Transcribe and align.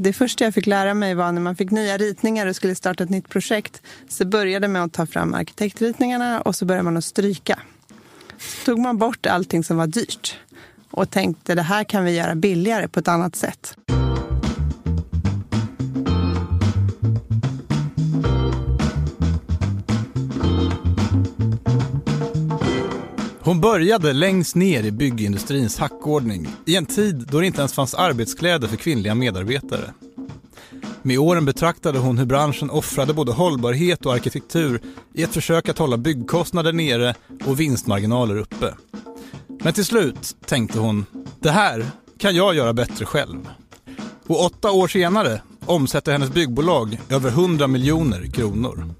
Det 0.00 0.12
första 0.12 0.44
jag 0.44 0.54
fick 0.54 0.66
lära 0.66 0.94
mig 0.94 1.14
var 1.14 1.32
när 1.32 1.40
man 1.40 1.56
fick 1.56 1.70
nya 1.70 1.96
ritningar 1.96 2.46
och 2.46 2.56
skulle 2.56 2.74
starta 2.74 3.04
ett 3.04 3.10
nytt 3.10 3.28
projekt. 3.28 3.82
Så 4.08 4.24
började 4.24 4.68
med 4.68 4.82
att 4.82 4.92
ta 4.92 5.06
fram 5.06 5.34
arkitektritningarna 5.34 6.40
och 6.40 6.56
så 6.56 6.64
började 6.64 6.84
man 6.84 6.96
att 6.96 7.04
stryka. 7.04 7.58
Så 8.38 8.64
tog 8.64 8.78
man 8.78 8.98
bort 8.98 9.26
allting 9.26 9.64
som 9.64 9.76
var 9.76 9.86
dyrt 9.86 10.38
och 10.90 11.10
tänkte 11.10 11.54
det 11.54 11.62
här 11.62 11.84
kan 11.84 12.04
vi 12.04 12.16
göra 12.16 12.34
billigare 12.34 12.88
på 12.88 13.00
ett 13.00 13.08
annat 13.08 13.36
sätt. 13.36 13.76
Hon 23.48 23.60
började 23.60 24.12
längst 24.12 24.54
ner 24.54 24.82
i 24.82 24.90
byggindustrins 24.90 25.78
hackordning 25.78 26.48
i 26.66 26.76
en 26.76 26.86
tid 26.86 27.26
då 27.30 27.40
det 27.40 27.46
inte 27.46 27.60
ens 27.60 27.72
fanns 27.72 27.94
arbetskläder 27.94 28.68
för 28.68 28.76
kvinnliga 28.76 29.14
medarbetare. 29.14 29.94
Med 31.02 31.18
åren 31.18 31.44
betraktade 31.44 31.98
hon 31.98 32.18
hur 32.18 32.26
branschen 32.26 32.70
offrade 32.70 33.14
både 33.14 33.32
hållbarhet 33.32 34.06
och 34.06 34.12
arkitektur 34.14 34.80
i 35.14 35.22
ett 35.22 35.34
försök 35.34 35.68
att 35.68 35.78
hålla 35.78 35.96
byggkostnader 35.96 36.72
nere 36.72 37.14
och 37.44 37.60
vinstmarginaler 37.60 38.36
uppe. 38.36 38.74
Men 39.62 39.72
till 39.72 39.84
slut 39.84 40.36
tänkte 40.46 40.78
hon, 40.78 41.06
det 41.40 41.50
här 41.50 41.86
kan 42.18 42.36
jag 42.36 42.54
göra 42.54 42.72
bättre 42.72 43.04
själv. 43.04 43.48
Och 44.26 44.44
åtta 44.44 44.70
år 44.70 44.88
senare 44.88 45.42
omsätter 45.66 46.12
hennes 46.12 46.30
byggbolag 46.30 47.00
över 47.08 47.30
100 47.30 47.66
miljoner 47.66 48.26
kronor. 48.26 48.94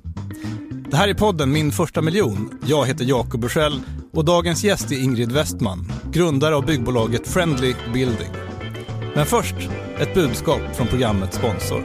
Det 0.90 0.96
här 0.96 1.08
är 1.08 1.14
podden 1.14 1.52
Min 1.52 1.72
första 1.72 2.02
miljon. 2.02 2.58
Jag 2.66 2.86
heter 2.86 3.04
Jakob 3.04 3.40
Bursell 3.40 3.80
och 4.12 4.24
dagens 4.24 4.64
gäst 4.64 4.92
är 4.92 5.02
Ingrid 5.02 5.32
Westman, 5.32 5.92
grundare 6.12 6.56
av 6.56 6.66
byggbolaget 6.66 7.28
Friendly 7.28 7.74
Building. 7.94 8.30
Men 9.14 9.26
först 9.26 9.54
ett 9.98 10.14
budskap 10.14 10.76
från 10.76 10.86
programmets 10.86 11.36
sponsor. 11.36 11.84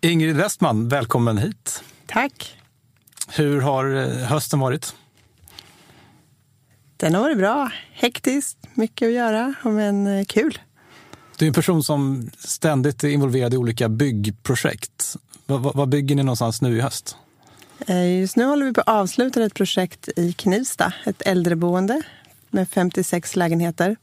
Ingrid 0.00 0.36
Westman, 0.36 0.88
välkommen 0.88 1.38
hit. 1.38 1.82
Tack. 2.06 2.56
Hur 3.28 3.60
har 3.60 3.96
eh, 3.96 4.26
hösten 4.26 4.58
varit? 4.58 4.94
Den 7.02 7.14
har 7.14 7.22
varit 7.22 7.38
bra. 7.38 7.72
Hektiskt, 7.92 8.58
mycket 8.74 9.06
att 9.06 9.12
göra, 9.12 9.54
men 9.62 10.06
eh, 10.06 10.24
kul. 10.24 10.58
Du 11.38 11.44
är 11.44 11.46
en 11.48 11.54
person 11.54 11.84
som 11.84 12.30
ständigt 12.38 13.04
är 13.04 13.08
involverad 13.08 13.54
i 13.54 13.56
olika 13.56 13.88
byggprojekt. 13.88 15.16
Vad, 15.46 15.60
vad 15.62 15.88
bygger 15.88 16.16
ni 16.16 16.22
någonstans 16.22 16.62
nu 16.62 16.76
i 16.76 16.80
höst? 16.80 17.16
Eh, 17.86 18.20
just 18.20 18.36
nu 18.36 18.44
håller 18.44 18.66
vi 18.66 18.72
på 18.72 18.80
att 18.80 18.88
avsluta 18.88 19.44
ett 19.44 19.54
projekt 19.54 20.08
i 20.16 20.32
Knivsta, 20.32 20.92
ett 21.04 21.22
äldreboende 21.22 22.02
med 22.50 22.68
56 22.68 23.36
lägenheter. 23.36 23.96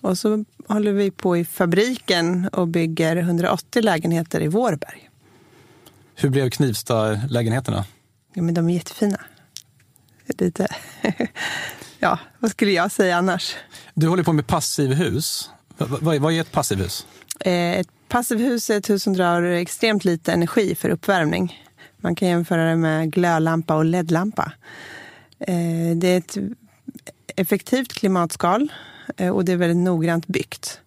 Och 0.00 0.18
så 0.18 0.44
håller 0.68 0.92
vi 0.92 1.10
på 1.10 1.36
i 1.36 1.44
fabriken 1.44 2.48
och 2.48 2.68
bygger 2.68 3.16
180 3.16 3.82
lägenheter 3.82 4.42
i 4.42 4.48
Vårberg. 4.48 5.10
Hur 6.14 6.28
blev 6.28 6.50
Knivsta-lägenheterna? 6.50 7.84
Ja, 8.34 8.42
men 8.42 8.54
de 8.54 8.68
är 8.68 8.74
jättefina. 8.74 9.20
Lite... 10.26 10.68
ja, 11.98 12.18
vad 12.38 12.50
skulle 12.50 12.72
jag 12.72 12.92
säga 12.92 13.16
annars? 13.16 13.56
Du 13.94 14.08
håller 14.08 14.22
på 14.22 14.32
med 14.32 14.46
passivhus. 14.46 15.50
Vad, 15.78 16.20
vad 16.20 16.32
är 16.32 16.40
ett 16.40 16.52
passivhus? 16.52 17.06
Eh, 17.40 17.72
ett 17.72 17.88
passivhus 18.08 18.70
är 18.70 18.78
ett 18.78 18.90
hus 18.90 19.02
som 19.02 19.12
drar 19.12 19.42
extremt 19.42 20.04
lite 20.04 20.32
energi 20.32 20.74
för 20.74 20.88
uppvärmning. 20.88 21.62
Man 21.96 22.14
kan 22.14 22.28
jämföra 22.28 22.64
det 22.70 22.76
med 22.76 23.12
glödlampa 23.12 23.76
och 23.76 23.84
ledlampa. 23.84 24.52
Eh, 25.38 25.96
det 25.96 26.08
är 26.08 26.18
ett 26.18 26.36
effektivt 27.36 27.92
klimatskal 27.92 28.72
eh, 29.16 29.30
och 29.30 29.44
det 29.44 29.52
är 29.52 29.56
väldigt 29.56 29.84
noggrant 29.84 30.26
byggt. 30.26 30.80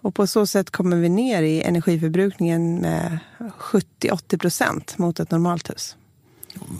Och 0.00 0.14
på 0.14 0.26
så 0.26 0.46
sätt 0.46 0.70
kommer 0.70 0.96
vi 0.96 1.08
ner 1.08 1.42
i 1.42 1.62
energiförbrukningen 1.62 2.78
med 2.78 3.18
70-80 3.38 4.38
procent 4.38 4.98
mot 4.98 5.20
ett 5.20 5.30
normalt 5.30 5.70
hus. 5.70 5.96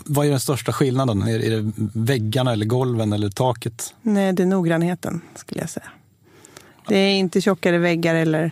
Vad 0.04 0.26
är 0.26 0.30
den 0.30 0.40
största 0.40 0.72
skillnaden? 0.72 1.22
Är 1.22 1.38
det 1.38 1.72
väggarna, 1.92 2.52
eller 2.52 2.66
golven 2.66 3.12
eller 3.12 3.30
taket? 3.30 3.94
Nej, 4.02 4.32
det 4.32 4.42
är 4.42 4.46
noggrannheten 4.46 5.20
skulle 5.34 5.60
jag 5.60 5.70
säga. 5.70 5.86
Det 6.88 6.96
är 6.96 7.14
inte 7.14 7.40
tjockare 7.40 7.78
väggar 7.78 8.14
eller 8.14 8.50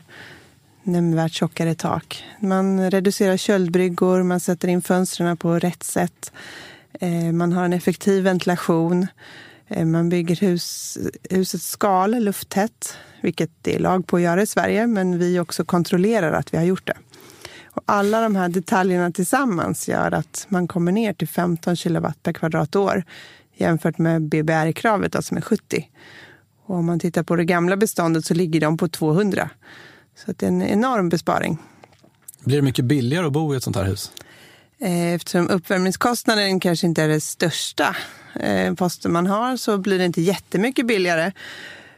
nämnvärt 0.83 1.33
tjockare 1.33 1.75
tak. 1.75 2.25
Man 2.41 2.91
reducerar 2.91 3.37
köldbryggor, 3.37 4.23
man 4.23 4.41
sätter 4.41 4.69
in 4.69 4.83
fönstren 4.83 5.37
på 5.37 5.59
rätt 5.59 5.83
sätt. 5.83 6.33
Eh, 7.01 7.33
man 7.33 7.53
har 7.53 7.65
en 7.65 7.73
effektiv 7.73 8.25
ventilation. 8.25 9.07
Eh, 9.69 9.85
man 9.85 10.09
bygger 10.09 10.37
hus, 10.37 10.99
husets 11.31 11.69
skal 11.69 12.25
lufttätt, 12.25 12.97
vilket 13.21 13.51
det 13.63 13.75
är 13.75 13.79
lag 13.79 14.07
på 14.07 14.17
att 14.17 14.23
göra 14.23 14.43
i 14.43 14.47
Sverige, 14.47 14.87
men 14.87 15.19
vi 15.19 15.41
också 15.41 15.65
kontrollerar 15.65 16.33
att 16.33 16.55
vi 16.55 16.59
har 16.59 16.65
gjort 16.65 16.87
det. 16.87 16.97
Alla 17.85 18.21
de 18.21 18.37
här 18.37 18.49
detaljerna 18.49 19.11
tillsammans 19.13 19.89
gör 19.89 20.15
att 20.15 20.47
man 20.49 20.69
kommer 20.69 20.93
ner 20.93 21.13
till 21.13 21.29
15 21.29 21.77
kilowatt 21.77 22.23
per 22.23 22.33
kvadratår 22.33 23.05
jämfört 23.57 23.99
med 23.99 24.23
BBR-kravet 24.23 25.25
som 25.25 25.37
är 25.37 25.41
70. 25.41 25.89
Och 26.67 26.77
om 26.77 26.87
man 26.87 26.99
tittar 26.99 27.23
på 27.23 27.37
det 27.37 27.45
gamla 27.45 27.77
beståndet 27.77 28.25
så 28.25 28.35
ligger 28.35 28.61
de 28.61 28.77
på 28.77 28.89
200. 28.89 29.51
Så 30.17 30.33
det 30.37 30.47
är 30.47 30.49
en 30.49 30.63
enorm 30.63 31.09
besparing. 31.09 31.59
Blir 32.45 32.57
det 32.57 32.63
mycket 32.63 32.85
billigare 32.85 33.27
att 33.27 33.33
bo 33.33 33.55
i 33.55 33.57
ett 33.57 33.63
sånt 33.63 33.77
här 33.77 33.85
hus? 33.85 34.13
Eh, 34.79 35.15
eftersom 35.15 35.49
uppvärmningskostnaden 35.49 36.61
kanske 36.61 36.87
inte 36.87 37.03
är 37.03 37.09
det 37.09 37.21
största 37.21 37.97
eh, 38.41 38.75
posten 38.75 39.13
man 39.13 39.27
har 39.27 39.57
så 39.57 39.79
blir 39.79 39.99
det 39.99 40.05
inte 40.05 40.21
jättemycket 40.21 40.87
billigare. 40.87 41.33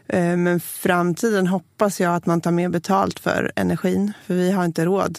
Eh, 0.08 0.36
men 0.36 0.60
framtiden 0.60 1.46
hoppas 1.46 2.00
jag 2.00 2.14
att 2.14 2.26
man 2.26 2.40
tar 2.40 2.50
mer 2.50 2.68
betalt 2.68 3.18
för 3.18 3.52
energin. 3.56 4.12
För 4.26 4.34
vi 4.34 4.50
har 4.50 4.64
inte 4.64 4.84
råd 4.84 5.18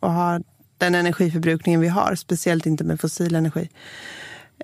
att 0.00 0.12
ha 0.12 0.40
den 0.78 0.94
energiförbrukningen 0.94 1.80
vi 1.80 1.88
har. 1.88 2.14
Speciellt 2.14 2.66
inte 2.66 2.84
med 2.84 3.00
fossil 3.00 3.34
energi. 3.34 3.68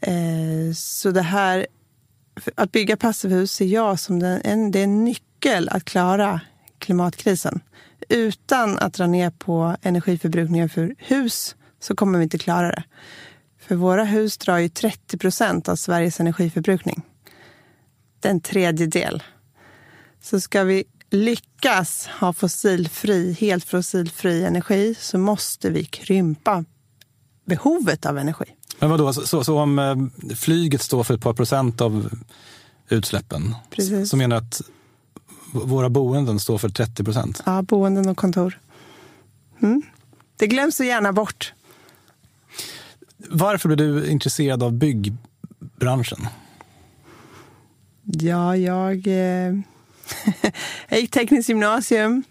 Eh, 0.03 0.75
så 0.75 1.11
det 1.11 1.22
här, 1.22 1.66
att 2.55 2.72
bygga 2.72 2.97
passivhus 2.97 3.53
ser 3.53 3.67
jag 3.67 4.00
som 4.00 4.22
en, 4.44 4.71
det 4.71 4.78
är 4.78 4.84
en 4.84 5.05
nyckel 5.05 5.69
att 5.69 5.84
klara 5.84 6.41
klimatkrisen. 6.78 7.61
Utan 8.09 8.78
att 8.78 8.94
dra 8.94 9.06
ner 9.06 9.31
på 9.31 9.77
energiförbrukningen 9.83 10.69
för 10.69 10.94
hus 10.99 11.56
så 11.81 11.94
kommer 11.94 12.19
vi 12.19 12.22
inte 12.22 12.38
klara 12.38 12.71
det. 12.71 12.83
För 13.61 13.75
våra 13.75 14.05
hus 14.05 14.38
drar 14.38 14.59
ju 14.59 14.69
30 14.69 15.19
procent 15.19 15.69
av 15.69 15.77
Sveriges 15.77 16.21
energiförbrukning. 16.21 17.03
Det 18.21 18.28
är 18.28 18.33
en 18.33 18.41
tredjedel. 18.41 19.22
Så 20.21 20.41
ska 20.41 20.65
vi 20.65 20.84
lyckas 21.11 22.07
ha 22.07 22.33
fossilfri, 22.33 23.33
helt 23.41 23.65
fossilfri 23.65 24.45
energi 24.45 24.95
så 24.99 25.19
måste 25.19 25.71
vi 25.71 25.85
krympa 25.85 26.65
behovet 27.45 28.07
av 28.07 28.19
energi. 28.19 28.45
Men 28.79 28.91
vadå, 28.91 29.13
så, 29.13 29.27
så, 29.27 29.45
så 29.45 29.59
om 29.59 29.79
eh, 29.79 29.97
flyget 30.37 30.83
står 30.83 31.05
för 31.05 31.15
ett 31.15 31.21
par 31.21 31.33
procent 31.33 31.81
av 31.81 32.11
utsläppen 32.89 33.55
Precis. 33.71 34.11
så 34.11 34.17
menar 34.17 34.41
du 34.41 34.47
att 34.47 34.63
våra 35.53 35.89
boenden 35.89 36.41
står 36.41 36.59
för 36.59 36.69
30 36.69 37.05
procent? 37.05 37.43
Ja, 37.47 37.63
boenden 37.63 38.09
och 38.09 38.17
kontor. 38.17 38.59
Mm. 39.63 39.83
Det 40.37 40.47
glöms 40.47 40.77
så 40.77 40.85
gärna 40.85 41.13
bort. 41.13 41.53
Varför 43.29 43.69
blev 43.69 43.79
du 43.79 44.11
intresserad 44.11 44.63
av 44.63 44.73
byggbranschen? 44.73 46.27
Ja, 48.03 48.57
jag, 48.57 49.07
eh, 49.07 49.55
jag 50.89 51.01
gick 51.01 51.11
tekniskt 51.11 51.49
gymnasium. 51.49 52.23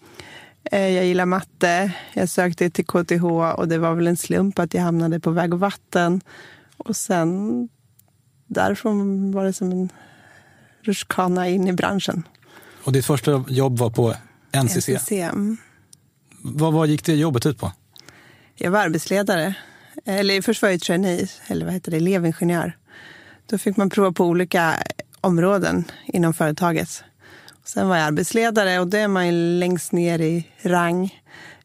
Eh, 0.72 0.90
jag 0.90 1.06
gillar 1.06 1.26
matte. 1.26 1.92
Jag 2.14 2.30
sökte 2.30 2.70
till 2.70 2.86
KTH 2.86 3.26
och 3.26 3.68
det 3.68 3.78
var 3.78 3.96
väl 3.96 4.08
en 4.08 4.18
slump 4.18 4.60
att 4.60 4.74
jag 4.74 4.82
hamnade 4.82 5.20
på 5.20 5.32
väg 5.32 5.54
och 5.54 5.60
vatten. 5.60 6.22
Och 6.78 6.96
sen 6.96 7.70
därifrån 8.48 9.32
var 9.32 9.46
det 9.46 9.54
som 9.54 9.72
en 9.72 9.90
rutschkana 10.82 11.48
in 11.48 11.68
i 11.68 11.74
branschen. 11.74 12.24
Och 12.84 12.92
ditt 12.92 13.06
första 13.06 13.46
jobb 13.48 13.78
var 13.78 13.90
på 13.90 14.14
NCC? 14.64 14.90
NCC. 14.90 15.12
Mm. 15.12 15.58
Vad, 16.44 16.74
vad 16.74 16.88
gick 16.88 17.06
det 17.06 17.16
jobbet 17.16 17.46
ut 17.46 17.60
på? 17.60 17.72
Jag 18.56 18.72
var 18.72 18.80
arbetsledare. 18.80 19.56
Eller 20.06 20.42
först 20.42 20.62
var 20.62 20.70
jag 20.70 20.82
trainee, 20.82 21.28
eller 21.48 21.66
vad 21.66 21.74
heter 21.74 21.92
det, 21.92 21.98
elevingenjör. 21.98 22.78
Då 23.46 23.58
fick 23.58 23.78
man 23.78 23.90
prova 23.90 24.12
på 24.12 24.26
olika 24.26 24.74
områden 25.22 25.84
inom 26.06 26.34
företaget. 26.34 27.04
Sen 27.68 27.88
var 27.88 27.98
jag 27.98 28.06
arbetsledare 28.06 28.80
och 28.80 28.88
då 28.88 28.98
är 28.98 29.08
man 29.08 29.28
ju 29.28 29.60
längst 29.60 29.92
ner 29.92 30.20
i 30.22 30.48
rang. 30.62 31.22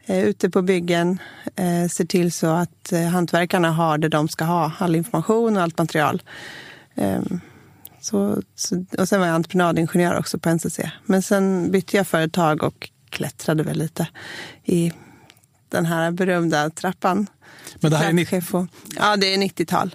Eh, 0.07 0.25
ute 0.25 0.51
på 0.51 0.63
byggen, 0.63 1.19
eh, 1.57 1.89
ser 1.89 2.05
till 2.05 2.33
så 2.33 2.47
att 2.47 2.93
eh, 2.93 3.03
hantverkarna 3.03 3.71
har 3.71 3.99
det 3.99 4.09
de 4.09 4.29
ska 4.29 4.45
ha, 4.45 4.73
all 4.79 4.97
information 4.97 5.57
och 5.57 5.63
allt 5.63 5.79
material. 5.79 6.23
Eh, 6.95 7.23
så, 8.01 8.43
så, 8.55 8.85
och 8.99 9.09
sen 9.09 9.21
var 9.21 9.27
jag 9.27 9.35
entreprenadingenjör 9.35 10.19
också 10.19 10.39
på 10.39 10.51
NCC. 10.51 10.81
Men 11.05 11.23
sen 11.23 11.71
bytte 11.71 11.97
jag 11.97 12.07
företag 12.07 12.63
och 12.63 12.91
klättrade 13.11 13.63
väl 13.63 13.79
lite 13.79 14.09
i 14.65 14.93
den 15.69 15.87
här 15.87 16.11
berömda 16.11 16.71
trappan. 16.71 17.27
Men 17.81 17.91
det 17.91 17.97
här 17.97 18.09
är 18.09 18.13
90... 18.13 18.69
Ja, 18.97 19.17
det 19.17 19.35
är 19.35 19.39
90-tal. 19.39 19.95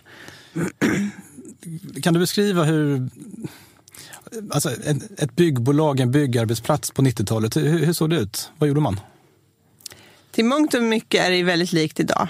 kan 2.04 2.14
du 2.14 2.20
beskriva 2.20 2.64
hur 2.64 3.10
alltså 4.52 4.72
ett, 4.72 5.22
ett 5.22 5.36
byggbolag, 5.36 6.00
en 6.00 6.12
byggarbetsplats 6.12 6.92
på 6.92 7.02
90-talet, 7.02 7.58
hur, 7.58 7.86
hur 7.86 7.94
såg 7.94 8.10
det 8.10 8.16
ut? 8.16 8.52
Vad 8.58 8.68
gjorde 8.68 8.82
man? 8.82 9.00
Till 10.32 10.46
mångt 10.46 10.74
och 10.74 10.84
mycket 10.84 11.26
är 11.26 11.32
det 11.32 11.44
väldigt 11.44 11.72
likt 11.72 12.00
idag. 12.00 12.28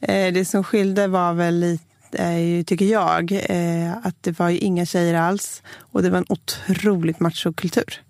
Eh, 0.00 0.32
det 0.32 0.44
som 0.44 0.64
skilde 0.64 1.06
var 1.06 1.32
väl 1.32 1.54
lite, 1.60 2.18
eh, 2.18 2.64
tycker 2.64 2.84
jag, 2.84 3.32
eh, 3.32 3.96
att 4.02 4.22
det 4.22 4.38
var 4.38 4.50
inga 4.50 4.86
tjejer 4.86 5.14
alls 5.14 5.62
och 5.78 6.02
det 6.02 6.10
var 6.10 6.18
en 6.18 6.26
otroligt 6.28 7.20
machokultur. 7.20 8.02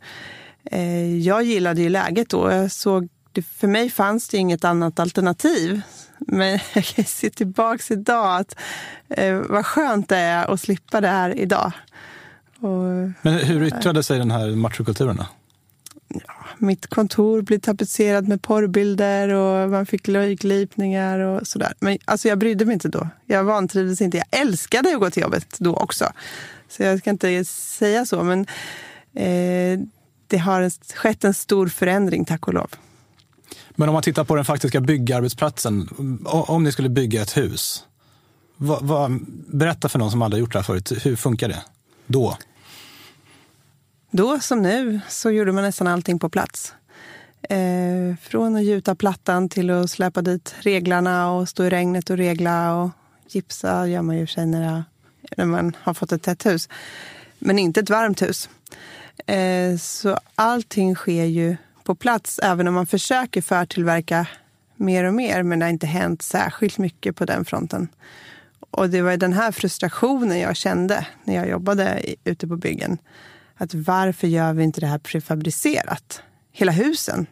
Jag 1.22 1.42
gillade 1.42 1.82
ju 1.82 1.88
läget 1.88 2.28
då. 2.28 2.50
Jag 2.50 2.72
såg, 2.72 3.08
för 3.58 3.66
mig 3.66 3.90
fanns 3.90 4.28
det 4.28 4.36
inget 4.36 4.64
annat 4.64 5.00
alternativ. 5.00 5.80
Men 6.18 6.58
jag 6.74 6.84
kan 6.84 7.04
se 7.04 7.30
tillbaka 7.30 7.94
idag 7.94 8.36
att 8.40 8.56
vad 9.48 9.66
skönt 9.66 10.08
det 10.08 10.16
är 10.16 10.52
att 10.54 10.60
slippa 10.60 11.00
det 11.00 11.08
här 11.08 11.38
idag. 11.38 11.72
Och, 12.64 13.10
Men 13.22 13.34
hur 13.34 13.62
yttrade 13.62 14.02
sig 14.02 14.18
den 14.18 14.30
här 14.30 14.50
machokulturen? 14.50 15.22
Ja, 16.08 16.34
mitt 16.58 16.86
kontor 16.86 17.42
blev 17.42 17.58
tapetserat 17.58 18.28
med 18.28 18.42
porrbilder 18.42 19.28
och 19.28 19.70
man 19.70 19.86
fick 19.86 20.08
löjglipningar 20.08 21.18
och 21.18 21.46
sådär. 21.46 21.72
Men 21.80 21.98
alltså, 22.04 22.28
jag 22.28 22.38
brydde 22.38 22.64
mig 22.64 22.72
inte 22.74 22.88
då. 22.88 23.08
Jag 23.26 23.44
vantrivdes 23.44 24.00
inte. 24.00 24.16
Jag 24.16 24.40
älskade 24.40 24.94
att 24.94 25.00
gå 25.00 25.10
till 25.10 25.22
jobbet 25.22 25.56
då 25.58 25.76
också. 25.76 26.08
Så 26.68 26.82
jag 26.82 26.98
ska 26.98 27.10
inte 27.10 27.44
säga 27.44 28.06
så, 28.06 28.22
men 28.22 28.40
eh, 29.14 29.80
det 30.26 30.38
har 30.38 30.94
skett 30.94 31.24
en 31.24 31.34
stor 31.34 31.68
förändring, 31.68 32.24
tack 32.24 32.48
och 32.48 32.54
lov. 32.54 32.70
Men 33.70 33.88
om 33.88 33.92
man 33.92 34.02
tittar 34.02 34.24
på 34.24 34.34
den 34.34 34.44
faktiska 34.44 34.80
byggarbetsplatsen, 34.80 35.88
om 36.26 36.64
ni 36.64 36.72
skulle 36.72 36.88
bygga 36.88 37.22
ett 37.22 37.36
hus. 37.36 37.84
Vad, 38.56 38.82
vad, 38.82 39.20
berätta 39.46 39.88
för 39.88 39.98
någon 39.98 40.10
som 40.10 40.22
aldrig 40.22 40.40
gjort 40.40 40.52
det 40.52 40.58
här 40.58 40.64
förut, 40.64 40.92
hur 41.06 41.16
funkar 41.16 41.48
det 41.48 41.62
då? 42.06 42.36
Då 44.16 44.40
som 44.40 44.62
nu 44.62 45.00
så 45.08 45.30
gjorde 45.30 45.52
man 45.52 45.64
nästan 45.64 45.86
allting 45.86 46.18
på 46.18 46.28
plats. 46.28 46.74
Eh, 47.42 48.16
från 48.22 48.56
att 48.56 48.64
gjuta 48.64 48.94
plattan 48.94 49.48
till 49.48 49.70
att 49.70 49.90
släpa 49.90 50.22
dit 50.22 50.54
reglarna 50.58 51.30
och 51.30 51.48
stå 51.48 51.64
i 51.64 51.70
regnet 51.70 52.10
och 52.10 52.16
regla 52.16 52.76
och 52.76 52.90
gipsa 53.28 53.86
gör 53.86 54.02
man 54.02 54.18
ju 54.18 54.26
sig 54.26 54.46
när, 54.46 54.84
när 55.36 55.44
man 55.44 55.76
har 55.80 55.94
fått 55.94 56.12
ett 56.12 56.22
tätt 56.22 56.46
hus. 56.46 56.68
Men 57.38 57.58
inte 57.58 57.80
ett 57.80 57.90
varmt 57.90 58.22
hus. 58.22 58.48
Eh, 59.26 59.76
så 59.76 60.18
allting 60.34 60.94
sker 60.94 61.24
ju 61.24 61.56
på 61.84 61.94
plats, 61.94 62.40
även 62.42 62.68
om 62.68 62.74
man 62.74 62.86
försöker 62.86 63.42
förtillverka 63.42 64.26
mer 64.76 65.04
och 65.04 65.14
mer. 65.14 65.42
Men 65.42 65.58
det 65.58 65.64
har 65.64 65.70
inte 65.70 65.86
hänt 65.86 66.22
särskilt 66.22 66.78
mycket 66.78 67.16
på 67.16 67.24
den 67.24 67.44
fronten. 67.44 67.88
Och 68.70 68.90
det 68.90 69.02
var 69.02 69.16
den 69.16 69.32
här 69.32 69.52
frustrationen 69.52 70.38
jag 70.38 70.56
kände 70.56 71.06
när 71.24 71.34
jag 71.34 71.48
jobbade 71.48 72.02
ute 72.24 72.48
på 72.48 72.56
byggen 72.56 72.98
att 73.56 73.74
varför 73.74 74.26
gör 74.26 74.52
vi 74.52 74.64
inte 74.64 74.80
det 74.80 74.86
här 74.86 74.98
prefabricerat? 74.98 76.22
Hela 76.52 76.72
husen. 76.72 77.26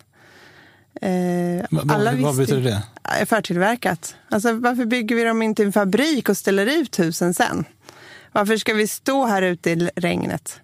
Eh, 1.01 1.65
alla 1.89 2.13
vad 2.13 2.37
betyder 2.37 2.63
det? 2.63 3.27
Förtillverkat. 3.27 4.17
Alltså, 4.29 4.53
varför 4.53 4.85
bygger 4.85 5.17
vi 5.17 5.25
dem 5.25 5.43
inte 5.43 5.63
i 5.63 5.67
en 5.67 5.73
fabrik 5.73 6.29
och 6.29 6.37
ställer 6.37 6.67
ut 6.67 6.99
husen 6.99 7.35
sen? 7.35 7.65
Varför 8.33 8.57
ska 8.57 8.75
vi 8.75 8.87
stå 8.87 9.27
här 9.27 9.43
ute 9.43 9.71
i 9.71 9.91
regnet? 9.97 10.61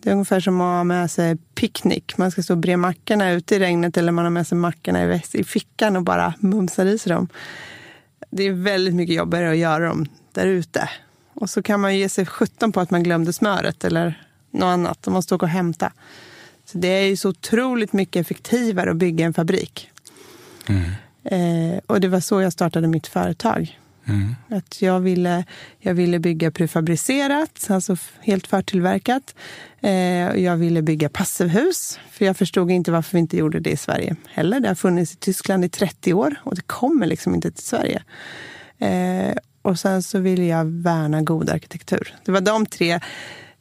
Det 0.00 0.10
är 0.10 0.12
ungefär 0.12 0.40
som 0.40 0.60
att 0.60 0.76
ha 0.76 0.84
med 0.84 1.10
sig 1.10 1.36
picknick. 1.36 2.18
Man 2.18 2.30
ska 2.30 2.42
stå 2.42 2.54
och 2.54 2.58
bre 2.58 2.76
mackorna 2.76 3.30
ute 3.30 3.56
i 3.56 3.58
regnet 3.58 3.96
eller 3.96 4.12
man 4.12 4.24
har 4.24 4.30
med 4.30 4.46
sig 4.46 4.58
mackorna 4.58 5.14
i, 5.14 5.22
i 5.32 5.44
fickan 5.44 5.96
och 5.96 6.02
bara 6.02 6.34
mumsar 6.38 6.86
i 6.86 6.98
sig 6.98 7.12
dem. 7.12 7.28
Det 8.30 8.42
är 8.42 8.52
väldigt 8.52 8.94
mycket 8.94 9.16
jobbigare 9.16 9.50
att 9.50 9.56
göra 9.56 9.88
dem 9.88 10.06
där 10.32 10.46
ute. 10.46 10.90
Och 11.34 11.50
så 11.50 11.62
kan 11.62 11.80
man 11.80 11.96
ge 11.96 12.08
sig 12.08 12.26
sjutton 12.26 12.72
på 12.72 12.80
att 12.80 12.90
man 12.90 13.02
glömde 13.02 13.32
smöret 13.32 13.84
eller 13.84 14.27
något 14.58 14.66
annat. 14.66 15.02
De 15.02 15.14
måste 15.14 15.34
åka 15.34 15.46
och 15.46 15.50
hämta. 15.50 15.92
Så 16.64 16.78
det 16.78 16.88
är 16.88 17.06
ju 17.06 17.16
så 17.16 17.28
otroligt 17.28 17.92
mycket 17.92 18.20
effektivare 18.20 18.90
att 18.90 18.96
bygga 18.96 19.26
en 19.26 19.34
fabrik. 19.34 19.90
Mm. 20.68 20.90
Eh, 21.24 21.80
och 21.86 22.00
det 22.00 22.08
var 22.08 22.20
så 22.20 22.40
jag 22.40 22.52
startade 22.52 22.88
mitt 22.88 23.06
företag. 23.06 23.78
Mm. 24.08 24.34
Att 24.48 24.82
jag, 24.82 25.00
ville, 25.00 25.44
jag 25.78 25.94
ville 25.94 26.18
bygga 26.18 26.50
prefabricerat, 26.50 27.66
alltså 27.68 27.96
helt 28.20 28.46
förtillverkat. 28.46 29.34
Eh, 29.80 29.92
jag 30.42 30.56
ville 30.56 30.82
bygga 30.82 31.08
passivhus, 31.08 31.98
för 32.10 32.24
jag 32.24 32.36
förstod 32.36 32.70
inte 32.70 32.92
varför 32.92 33.12
vi 33.12 33.18
inte 33.18 33.36
gjorde 33.36 33.60
det 33.60 33.70
i 33.70 33.76
Sverige 33.76 34.16
heller. 34.28 34.60
Det 34.60 34.68
har 34.68 34.74
funnits 34.74 35.12
i 35.12 35.16
Tyskland 35.16 35.64
i 35.64 35.68
30 35.68 36.14
år 36.14 36.34
och 36.44 36.54
det 36.54 36.66
kommer 36.66 37.06
liksom 37.06 37.34
inte 37.34 37.50
till 37.50 37.64
Sverige. 37.64 38.02
Eh, 38.78 39.36
och 39.62 39.78
sen 39.78 40.02
så 40.02 40.18
ville 40.18 40.44
jag 40.44 40.64
värna 40.64 41.22
god 41.22 41.50
arkitektur. 41.50 42.14
Det 42.24 42.32
var 42.32 42.40
de 42.40 42.66
tre 42.66 43.00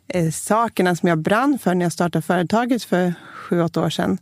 eh, 0.08 0.32
sakerna 0.32 0.96
som 0.96 1.10
jag 1.10 1.20
brann 1.20 1.60
för 1.60 1.76
när 1.76 1.86
jag 1.86 1.94
startade 1.94 2.22
företaget 2.22 2.84
för 2.84 3.14
sju, 3.34 3.62
åtta 3.62 3.82
år 3.82 3.90
sedan. 3.90 4.18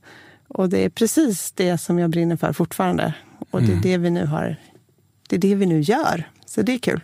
Och 0.48 0.70
det 0.70 0.86
är 0.86 0.90
precis 0.90 1.52
det 1.52 1.78
som 1.78 2.00
jag 2.00 2.10
brinner 2.10 2.38
för 2.38 2.54
fortfarande. 2.54 3.14
Och 3.52 3.62
det 3.62 3.68
är 3.68 3.72
mm. 3.72 3.82
det 3.82 3.98
vi 3.98 4.10
nu 4.10 4.26
har. 4.26 4.56
Det 5.30 5.36
är 5.36 5.40
det 5.40 5.56
vi 5.56 5.66
nu 5.66 5.82
gör. 5.82 6.30
Så 6.46 6.62
det 6.62 6.74
är 6.74 6.78
kul. 6.78 7.02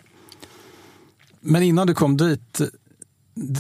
Men 1.40 1.64
innan 1.64 1.88
du 1.88 1.94
kom 1.94 2.18
dit, 2.18 2.62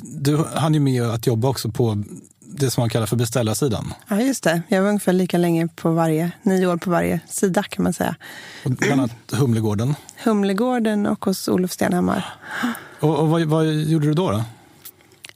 du 0.03 0.37
hann 0.37 0.73
ju 0.73 0.79
med 0.79 1.03
att 1.03 1.27
jobba 1.27 1.47
också 1.47 1.71
på 1.71 2.03
det 2.39 2.71
som 2.71 2.81
man 2.81 2.89
kallar 2.89 3.05
för 3.05 3.15
beställarsidan. 3.15 3.93
Ja, 4.07 4.21
just 4.21 4.43
det. 4.43 4.61
Jag 4.67 4.81
var 4.81 4.89
ungefär 4.89 5.13
lika 5.13 5.37
länge 5.37 5.67
på 5.67 5.91
varje, 5.91 6.31
nio 6.43 6.67
år 6.67 6.77
på 6.77 6.89
varje 6.89 7.19
sida 7.27 7.63
kan 7.63 7.83
man 7.83 7.93
säga. 7.93 8.15
Och 8.65 8.71
bland 8.71 8.93
annat 8.93 9.11
Humlegården. 9.31 9.95
Humlegården 10.23 11.05
och 11.05 11.25
hos 11.25 11.47
Olof 11.47 11.71
Stenhammar. 11.71 12.25
Och, 12.99 13.19
och 13.19 13.27
vad, 13.27 13.41
vad, 13.41 13.73
gjorde 13.73 14.07
du 14.07 14.13
då? 14.13 14.31
då? 14.31 14.43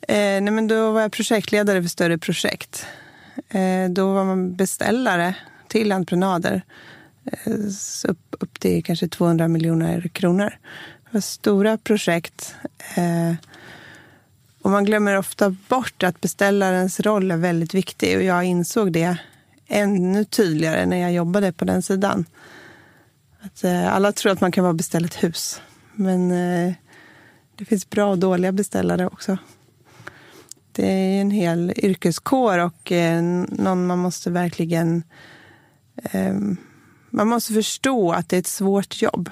Eh, 0.08 0.42
nej, 0.42 0.52
men 0.52 0.68
då 0.68 0.92
var 0.92 1.02
jag 1.02 1.12
projektledare 1.12 1.82
för 1.82 1.90
större 1.90 2.18
projekt. 2.18 2.86
Eh, 3.50 3.90
då 3.90 4.14
var 4.14 4.24
man 4.24 4.56
beställare 4.56 5.36
till 5.68 5.92
entreprenader. 5.92 6.62
Eh, 7.26 7.54
upp, 8.08 8.36
upp 8.40 8.60
till 8.60 8.84
kanske 8.84 9.08
200 9.08 9.48
miljoner 9.48 10.08
kronor. 10.08 10.58
Det 11.04 11.10
var 11.12 11.22
stora 11.22 11.78
projekt. 11.78 12.56
Eh, 12.96 13.34
och 14.62 14.72
man 14.72 14.86
glömmer 14.86 15.18
ofta 15.18 15.50
bort 15.50 16.04
att 16.04 16.22
beställarens 16.22 17.00
roll 17.00 17.32
är 17.32 17.38
väldigt 17.38 17.74
viktig. 17.74 18.18
Och 18.18 18.24
jag 18.24 18.44
insåg 18.44 18.92
det 18.92 19.18
ännu 19.68 20.26
tydligare 20.26 20.86
när 20.86 20.98
jag 20.98 21.14
jobbade 21.14 21.52
på 21.52 21.66
den 21.66 21.82
sidan. 21.82 22.26
Att, 23.42 23.64
eh, 23.64 23.96
alla 23.96 24.12
tror 24.12 24.32
att 24.32 24.42
man 24.42 24.52
kan 24.52 24.64
vara 24.64 24.74
beställa 24.74 25.06
ett 25.06 25.24
hus. 25.24 25.62
Men 25.94 26.32
eh, 26.32 26.74
det 27.56 27.66
finns 27.66 27.90
bra 27.90 28.12
och 28.12 28.18
dåliga 28.18 28.52
beställare 28.52 29.08
också. 29.08 29.38
Det 30.76 30.88
är 30.88 31.22
en 31.22 31.32
hel 31.32 31.74
yrkeskår 31.78 32.58
och 32.58 32.92
eh, 32.92 33.24
någon 33.50 33.88
man 33.88 34.00
måste 34.00 34.32
verkligen... 34.32 35.04
Eh, 35.96 36.34
man 37.10 37.28
måste 37.28 37.54
förstå 37.54 38.12
att 38.12 38.30
det 38.30 38.36
är 38.36 38.40
ett 38.40 38.48
svårt 38.48 39.02
jobb. 39.02 39.30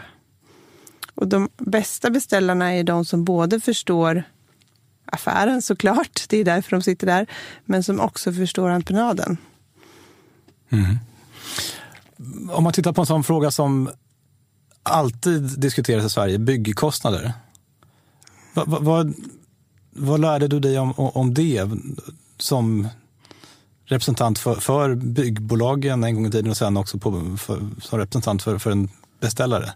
Och 1.15 1.27
de 1.27 1.49
bästa 1.57 2.09
beställarna 2.09 2.73
är 2.73 2.83
de 2.83 3.05
som 3.05 3.23
både 3.23 3.59
förstår 3.59 4.23
affären 5.05 5.61
såklart, 5.61 6.25
det 6.29 6.37
är 6.37 6.45
därför 6.45 6.71
de 6.71 6.81
sitter 6.81 7.07
där, 7.07 7.27
men 7.65 7.83
som 7.83 7.99
också 7.99 8.33
förstår 8.33 8.69
entreprenaden. 8.69 9.37
Mm. 10.69 10.97
Om 12.51 12.63
man 12.63 12.73
tittar 12.73 12.93
på 12.93 13.01
en 13.01 13.07
sån 13.07 13.23
fråga 13.23 13.51
som 13.51 13.89
alltid 14.83 15.59
diskuteras 15.59 16.05
i 16.05 16.09
Sverige, 16.09 16.39
byggkostnader. 16.39 17.33
Vad, 18.53 18.83
vad, 18.83 19.13
vad 19.95 20.19
lärde 20.19 20.47
du 20.47 20.59
dig 20.59 20.79
om, 20.79 20.93
om 20.97 21.33
det 21.33 21.69
som 22.37 22.87
representant 23.85 24.39
för, 24.39 24.55
för 24.55 24.95
byggbolagen 24.95 26.03
en 26.03 26.15
gång 26.15 26.25
i 26.25 26.31
tiden 26.31 26.51
och 26.51 26.57
sen 26.57 26.77
också 26.77 26.97
på, 26.97 27.37
för, 27.37 27.59
som 27.81 27.99
representant 27.99 28.43
för, 28.43 28.57
för 28.57 28.71
en 28.71 28.89
beställare? 29.19 29.73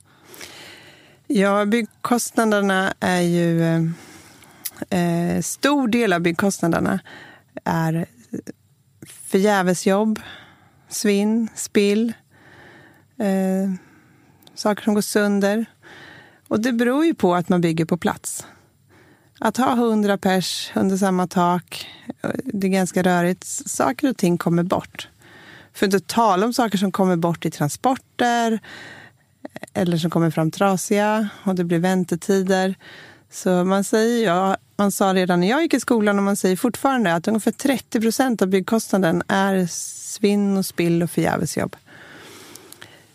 Ja, 1.27 1.65
byggkostnaderna 1.65 2.93
är 2.99 3.21
ju... 3.21 3.63
Eh, 3.63 3.83
eh 4.89 5.41
stor 5.41 5.87
del 5.87 6.13
av 6.13 6.19
byggkostnaderna 6.19 6.99
är 7.63 8.05
förgävesjobb, 9.05 10.19
svinn, 10.89 11.47
spill, 11.55 12.13
eh, 13.19 13.71
saker 14.55 14.83
som 14.83 14.93
går 14.93 15.01
sönder. 15.01 15.65
Och 16.47 16.59
det 16.59 16.73
beror 16.73 17.05
ju 17.05 17.15
på 17.15 17.35
att 17.35 17.49
man 17.49 17.61
bygger 17.61 17.85
på 17.85 17.97
plats. 17.97 18.45
Att 19.39 19.57
ha 19.57 19.75
hundra 19.75 20.17
pers 20.17 20.71
under 20.75 20.97
samma 20.97 21.27
tak, 21.27 21.87
det 22.43 22.67
är 22.67 22.71
ganska 22.71 23.03
rörigt. 23.03 23.43
Saker 23.69 24.09
och 24.09 24.17
ting 24.17 24.37
kommer 24.37 24.63
bort. 24.63 25.09
För 25.73 25.85
att 25.85 25.93
inte 25.93 26.13
tala 26.13 26.45
om 26.45 26.53
saker 26.53 26.77
som 26.77 26.91
kommer 26.91 27.15
bort 27.15 27.45
i 27.45 27.51
transporter 27.51 28.59
eller 29.73 29.97
som 29.97 30.09
kommer 30.09 30.31
fram 30.31 30.51
trasiga 30.51 31.29
och 31.43 31.55
det 31.55 31.63
blir 31.63 31.79
väntetider. 31.79 32.75
Så 33.31 33.63
man 33.63 33.83
säger, 33.83 34.25
ja, 34.25 34.57
man 34.75 34.91
sa 34.91 35.13
redan 35.13 35.39
när 35.39 35.49
jag 35.49 35.61
gick 35.61 35.73
i 35.73 35.79
skolan 35.79 36.17
och 36.17 36.23
man 36.23 36.35
säger 36.35 36.55
fortfarande 36.55 37.13
att 37.13 37.27
ungefär 37.27 37.51
30 37.51 38.01
procent 38.01 38.41
av 38.41 38.47
byggkostnaden 38.47 39.23
är 39.27 39.67
svinn 39.69 40.57
och 40.57 40.65
spill 40.65 41.03
och 41.03 41.11
förgävesjobb. 41.11 41.75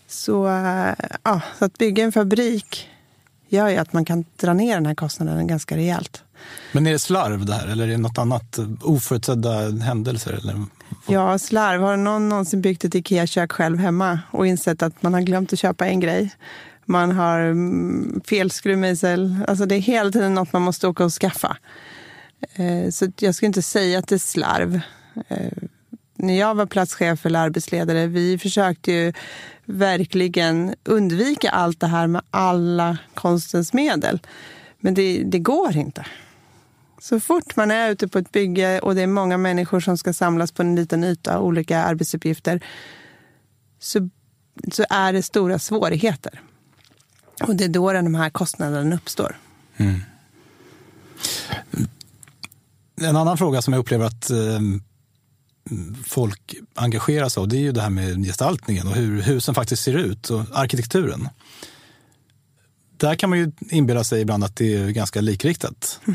Så, 0.06 0.48
eh, 0.48 0.94
ja, 1.22 1.40
så 1.58 1.64
att 1.64 1.78
bygga 1.78 2.04
en 2.04 2.12
fabrik 2.12 2.88
gör 3.52 3.68
ju 3.68 3.76
att 3.76 3.92
man 3.92 4.04
kan 4.04 4.24
dra 4.36 4.52
ner 4.52 4.74
den 4.74 4.86
här 4.86 4.94
kostnaden 4.94 5.46
ganska 5.46 5.76
rejält. 5.76 6.24
Men 6.72 6.86
är 6.86 6.92
det 6.92 6.98
slarv 6.98 7.46
det 7.46 7.54
här 7.54 7.66
eller 7.66 7.84
är 7.84 7.90
det 7.90 7.98
något 7.98 8.18
annat? 8.18 8.58
Oförutsedda 8.80 9.70
händelser? 9.70 10.32
Eller? 10.32 10.64
Ja, 11.08 11.38
slarv. 11.38 11.82
Har 11.82 11.96
någon 11.96 12.28
någonsin 12.28 12.60
byggt 12.60 12.84
ett 12.84 12.94
IKEA-kök 12.94 13.52
själv 13.52 13.78
hemma 13.78 14.18
och 14.30 14.46
insett 14.46 14.82
att 14.82 15.02
man 15.02 15.14
har 15.14 15.20
glömt 15.20 15.52
att 15.52 15.58
köpa 15.58 15.86
en 15.86 16.00
grej? 16.00 16.30
Man 16.84 17.12
har 17.12 17.40
mm, 17.40 18.20
fel 18.28 18.50
skruvmejsel. 18.50 19.36
Alltså 19.48 19.66
det 19.66 19.74
är 19.74 19.80
hela 19.80 20.10
tiden 20.10 20.34
något 20.34 20.52
man 20.52 20.62
måste 20.62 20.88
åka 20.88 21.04
och 21.04 21.12
skaffa. 21.12 21.56
Eh, 22.54 22.90
så 22.90 23.12
jag 23.18 23.34
skulle 23.34 23.46
inte 23.46 23.62
säga 23.62 23.98
att 23.98 24.08
det 24.08 24.14
är 24.14 24.18
slarv. 24.18 24.80
När 26.22 26.38
jag 26.38 26.54
var 26.54 26.66
platschef 26.66 27.26
eller 27.26 27.40
arbetsledare, 27.40 28.06
vi 28.06 28.38
försökte 28.38 28.92
ju 28.92 29.12
verkligen 29.64 30.74
undvika 30.84 31.50
allt 31.50 31.80
det 31.80 31.86
här 31.86 32.06
med 32.06 32.22
alla 32.30 32.98
konstens 33.14 33.72
medel. 33.72 34.20
Men 34.80 34.94
det, 34.94 35.22
det 35.24 35.38
går 35.38 35.76
inte. 35.76 36.06
Så 37.00 37.20
fort 37.20 37.56
man 37.56 37.70
är 37.70 37.90
ute 37.90 38.08
på 38.08 38.18
ett 38.18 38.32
bygge 38.32 38.80
och 38.80 38.94
det 38.94 39.02
är 39.02 39.06
många 39.06 39.36
människor 39.36 39.80
som 39.80 39.98
ska 39.98 40.12
samlas 40.12 40.52
på 40.52 40.62
en 40.62 40.76
liten 40.76 41.04
yta, 41.04 41.40
olika 41.40 41.82
arbetsuppgifter, 41.82 42.60
så, 43.78 44.08
så 44.72 44.84
är 44.90 45.12
det 45.12 45.22
stora 45.22 45.58
svårigheter. 45.58 46.40
Och 47.40 47.56
det 47.56 47.64
är 47.64 47.68
då 47.68 47.92
de 47.92 48.14
här 48.14 48.30
kostnaderna 48.30 48.96
uppstår. 48.96 49.36
Mm. 49.76 50.00
En 53.00 53.16
annan 53.16 53.38
fråga 53.38 53.62
som 53.62 53.72
jag 53.72 53.80
upplever 53.80 54.04
att 54.04 54.30
eh, 54.30 54.60
folk 56.06 56.54
engagerar 56.74 57.28
sig 57.28 57.40
av, 57.40 57.48
det 57.48 57.56
är 57.56 57.60
ju 57.60 57.72
det 57.72 57.80
här 57.82 57.90
med 57.90 58.24
gestaltningen 58.24 58.86
och 58.86 58.94
hur 58.94 59.22
husen 59.22 59.54
faktiskt 59.54 59.82
ser 59.82 59.96
ut 59.96 60.30
och 60.30 60.44
arkitekturen. 60.52 61.28
Där 62.96 63.14
kan 63.14 63.30
man 63.30 63.38
ju 63.38 63.52
inbilla 63.70 64.04
sig 64.04 64.20
ibland 64.20 64.44
att 64.44 64.56
det 64.56 64.74
är 64.74 64.90
ganska 64.90 65.20
likriktat. 65.20 66.00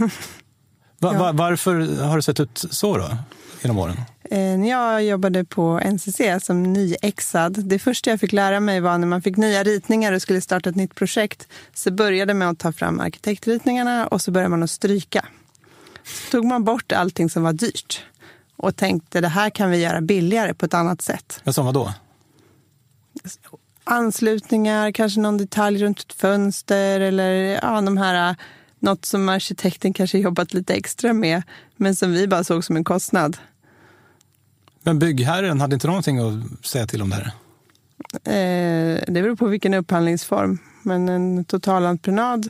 Va, 1.00 1.14
va, 1.14 1.32
varför 1.32 2.04
har 2.04 2.16
det 2.16 2.24
sett 2.24 2.40
ut 2.40 2.66
så 2.70 2.98
då, 2.98 3.18
genom 3.62 3.78
åren? 3.78 3.96
Eh, 4.24 4.40
när 4.40 4.70
jag 4.70 5.04
jobbade 5.04 5.46
på 5.46 5.80
NCC 5.80 6.22
som 6.42 6.74
nyexad, 6.74 7.54
det 7.66 7.80
första 7.80 8.10
jag 8.10 8.20
fick 8.20 8.32
lära 8.32 8.60
mig 8.60 8.80
var 8.80 8.98
när 8.98 9.08
man 9.08 9.22
fick 9.22 9.38
nya 9.38 9.64
ritningar 9.64 10.14
och 10.14 10.22
skulle 10.22 10.42
starta 10.42 10.70
ett 10.70 10.76
nytt 10.76 10.96
projekt, 10.96 11.48
så 11.74 11.92
började 11.92 12.34
med 12.34 12.50
att 12.50 12.60
ta 12.60 12.72
fram 12.72 13.00
arkitektritningarna 13.00 14.08
och 14.08 14.22
så 14.22 14.32
började 14.32 14.50
man 14.50 14.64
att 14.64 14.72
stryka. 14.72 15.26
Så 16.04 16.32
tog 16.32 16.46
man 16.46 16.64
bort 16.64 16.92
allting 16.92 17.30
som 17.30 17.44
var 17.44 17.54
dyrt 17.54 18.04
och 18.58 18.76
tänkte 18.76 19.22
det 19.22 19.28
här 19.28 19.50
kan 19.50 19.70
vi 19.70 19.78
göra 19.78 20.02
billigare 20.02 20.54
på 20.54 20.66
ett 20.66 20.74
annat 20.74 21.02
sätt. 21.02 21.42
Ja, 21.44 21.54
som 21.54 21.66
vad 21.66 21.74
då? 21.74 21.94
Anslutningar, 23.84 24.92
kanske 24.92 25.20
någon 25.20 25.38
detalj 25.38 25.84
runt 25.84 26.00
ett 26.00 26.14
fönster 26.14 27.00
eller 27.00 27.60
ja, 27.64 27.82
de 27.82 27.98
här 27.98 28.36
något 28.80 29.06
som 29.06 29.30
arkitekten 29.30 29.94
kanske 29.94 30.18
jobbat 30.18 30.54
lite 30.54 30.74
extra 30.74 31.14
med, 31.14 31.44
men 31.76 31.96
som 31.96 32.12
vi 32.12 32.28
bara 32.28 32.44
såg 32.44 32.64
som 32.64 32.76
en 32.76 32.84
kostnad. 32.84 33.38
Men 34.84 35.00
byggherren 35.00 35.62
hade 35.62 35.74
inte 35.74 35.88
någonting 35.88 36.20
att 36.20 36.66
säga 36.66 36.88
till 36.88 37.02
om 37.02 37.10
det 37.10 37.16
här? 37.16 37.32
Eh, 38.24 39.04
det 39.08 39.22
beror 39.22 39.36
på 39.36 39.48
vilken 39.48 39.74
upphandlingsform. 39.74 40.58
Men 40.84 41.10
en 41.10 41.46
totalentreprenad 41.46 42.50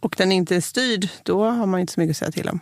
och 0.00 0.14
den 0.18 0.32
inte 0.32 0.56
är 0.56 0.60
styrd, 0.60 1.08
då 1.22 1.44
har 1.44 1.66
man 1.66 1.80
inte 1.80 1.92
så 1.92 2.00
mycket 2.00 2.10
att 2.10 2.16
säga 2.16 2.32
till 2.32 2.48
om. 2.48 2.60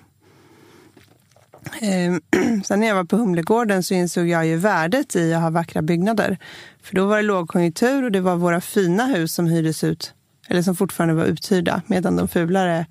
Ehm, 1.80 2.20
sen 2.64 2.80
när 2.80 2.86
jag 2.86 2.94
var 2.94 3.04
på 3.04 3.16
Humlegården 3.16 3.82
så 3.82 3.94
insåg 3.94 4.28
jag 4.28 4.46
ju 4.46 4.56
värdet 4.56 5.16
i 5.16 5.34
att 5.34 5.42
ha 5.42 5.50
vackra 5.50 5.82
byggnader. 5.82 6.38
För 6.82 6.94
då 6.94 7.06
var 7.06 7.16
det 7.16 7.22
lågkonjunktur 7.22 8.02
och 8.02 8.12
det 8.12 8.20
var 8.20 8.36
våra 8.36 8.60
fina 8.60 9.06
hus 9.06 9.34
som 9.34 9.46
hyrdes 9.46 9.84
ut 9.84 10.14
eller 10.48 10.62
som 10.62 10.76
fortfarande 10.76 11.14
var 11.14 11.24
uthyrda, 11.24 11.82
medan 11.86 12.16
de 12.16 12.28
fulare 12.28 12.86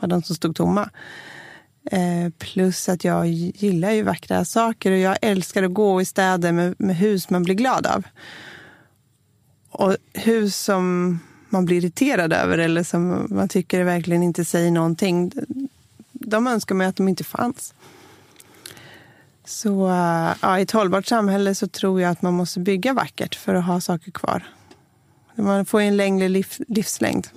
var 0.00 0.08
de 0.08 0.22
som 0.22 0.36
stod 0.36 0.56
tomma. 0.56 0.90
Ehm, 1.90 2.32
plus 2.32 2.88
att 2.88 3.04
jag 3.04 3.28
gillar 3.28 3.90
ju 3.90 4.02
vackra 4.02 4.44
saker 4.44 4.92
och 4.92 4.98
jag 4.98 5.16
älskar 5.22 5.62
att 5.62 5.74
gå 5.74 6.00
i 6.00 6.04
städer 6.04 6.52
med, 6.52 6.74
med 6.78 6.96
hus 6.96 7.30
man 7.30 7.42
blir 7.42 7.54
glad 7.54 7.86
av. 7.86 8.04
Och 9.70 9.96
hus 10.12 10.56
som 10.56 11.18
man 11.48 11.64
blir 11.64 11.76
irriterad 11.76 12.32
över 12.32 12.58
eller 12.58 12.82
som 12.82 13.26
man 13.30 13.48
tycker 13.48 13.84
verkligen 13.84 14.22
inte 14.22 14.44
säger 14.44 14.70
någonting, 14.70 15.32
de 16.12 16.46
önskar 16.46 16.74
man 16.74 16.86
att 16.86 16.96
de 16.96 17.08
inte 17.08 17.24
fanns. 17.24 17.74
Så 19.44 19.88
ja, 20.42 20.58
i 20.58 20.62
ett 20.62 20.70
hållbart 20.70 21.06
samhälle 21.06 21.54
så 21.54 21.66
tror 21.66 22.00
jag 22.00 22.10
att 22.10 22.22
man 22.22 22.34
måste 22.34 22.60
bygga 22.60 22.92
vackert 22.92 23.34
för 23.34 23.54
att 23.54 23.64
ha 23.64 23.80
saker 23.80 24.10
kvar. 24.10 24.42
Man 25.34 25.66
får 25.66 25.80
en 25.80 25.96
längre 25.96 26.28
liv, 26.28 26.46
livslängd. 26.68 27.28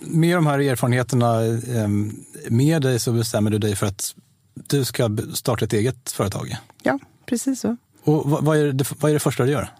Med 0.00 0.36
de 0.36 0.46
här 0.46 0.58
erfarenheterna 0.58 1.40
ehm, 1.76 2.24
med 2.48 2.82
dig 2.82 2.98
så 2.98 3.12
bestämmer 3.12 3.50
du 3.50 3.58
dig 3.58 3.76
för 3.76 3.86
att 3.86 4.14
du 4.54 4.84
ska 4.84 5.16
starta 5.34 5.64
ett 5.64 5.72
eget 5.72 6.10
företag. 6.10 6.56
Ja, 6.82 6.98
precis 7.26 7.60
så. 7.60 7.76
Och 8.04 8.30
vad 8.30 8.58
är 8.58 8.72
det, 8.72 8.84
vad 9.00 9.10
är 9.10 9.14
det 9.14 9.20
första 9.20 9.44
du 9.44 9.50
gör? 9.50 9.70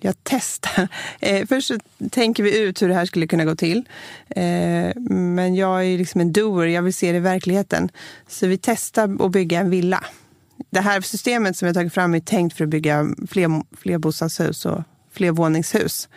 Jag 0.00 0.14
testar. 0.22 0.88
Eh, 1.20 1.46
först 1.46 1.72
tänker 2.10 2.42
vi 2.42 2.58
ut 2.58 2.82
hur 2.82 2.88
det 2.88 2.94
här 2.94 3.06
skulle 3.06 3.26
kunna 3.26 3.44
gå 3.44 3.56
till. 3.56 3.88
Eh, 4.28 4.92
men 5.10 5.54
jag 5.54 5.84
är 5.84 5.98
liksom 5.98 6.20
en 6.20 6.32
doer, 6.32 6.66
jag 6.66 6.82
vill 6.82 6.94
se 6.94 7.12
det 7.12 7.18
i 7.18 7.20
verkligheten. 7.20 7.90
Så 8.28 8.46
vi 8.46 8.58
testar 8.58 9.24
att 9.24 9.32
bygga 9.32 9.60
en 9.60 9.70
villa 9.70 10.04
det 10.70 10.80
här 10.80 11.00
systemet 11.00 11.56
som 11.56 11.66
vi 11.66 11.68
har 11.68 11.74
tagit 11.74 11.94
fram 11.94 12.14
är 12.14 12.20
tänkt 12.20 12.56
för 12.56 12.64
att 12.64 12.70
bygga 12.70 13.06
fler, 13.28 13.76
fler 13.76 13.98
bostadshus 13.98 14.66
och 14.66 14.82
flervåningshus. 15.12 16.08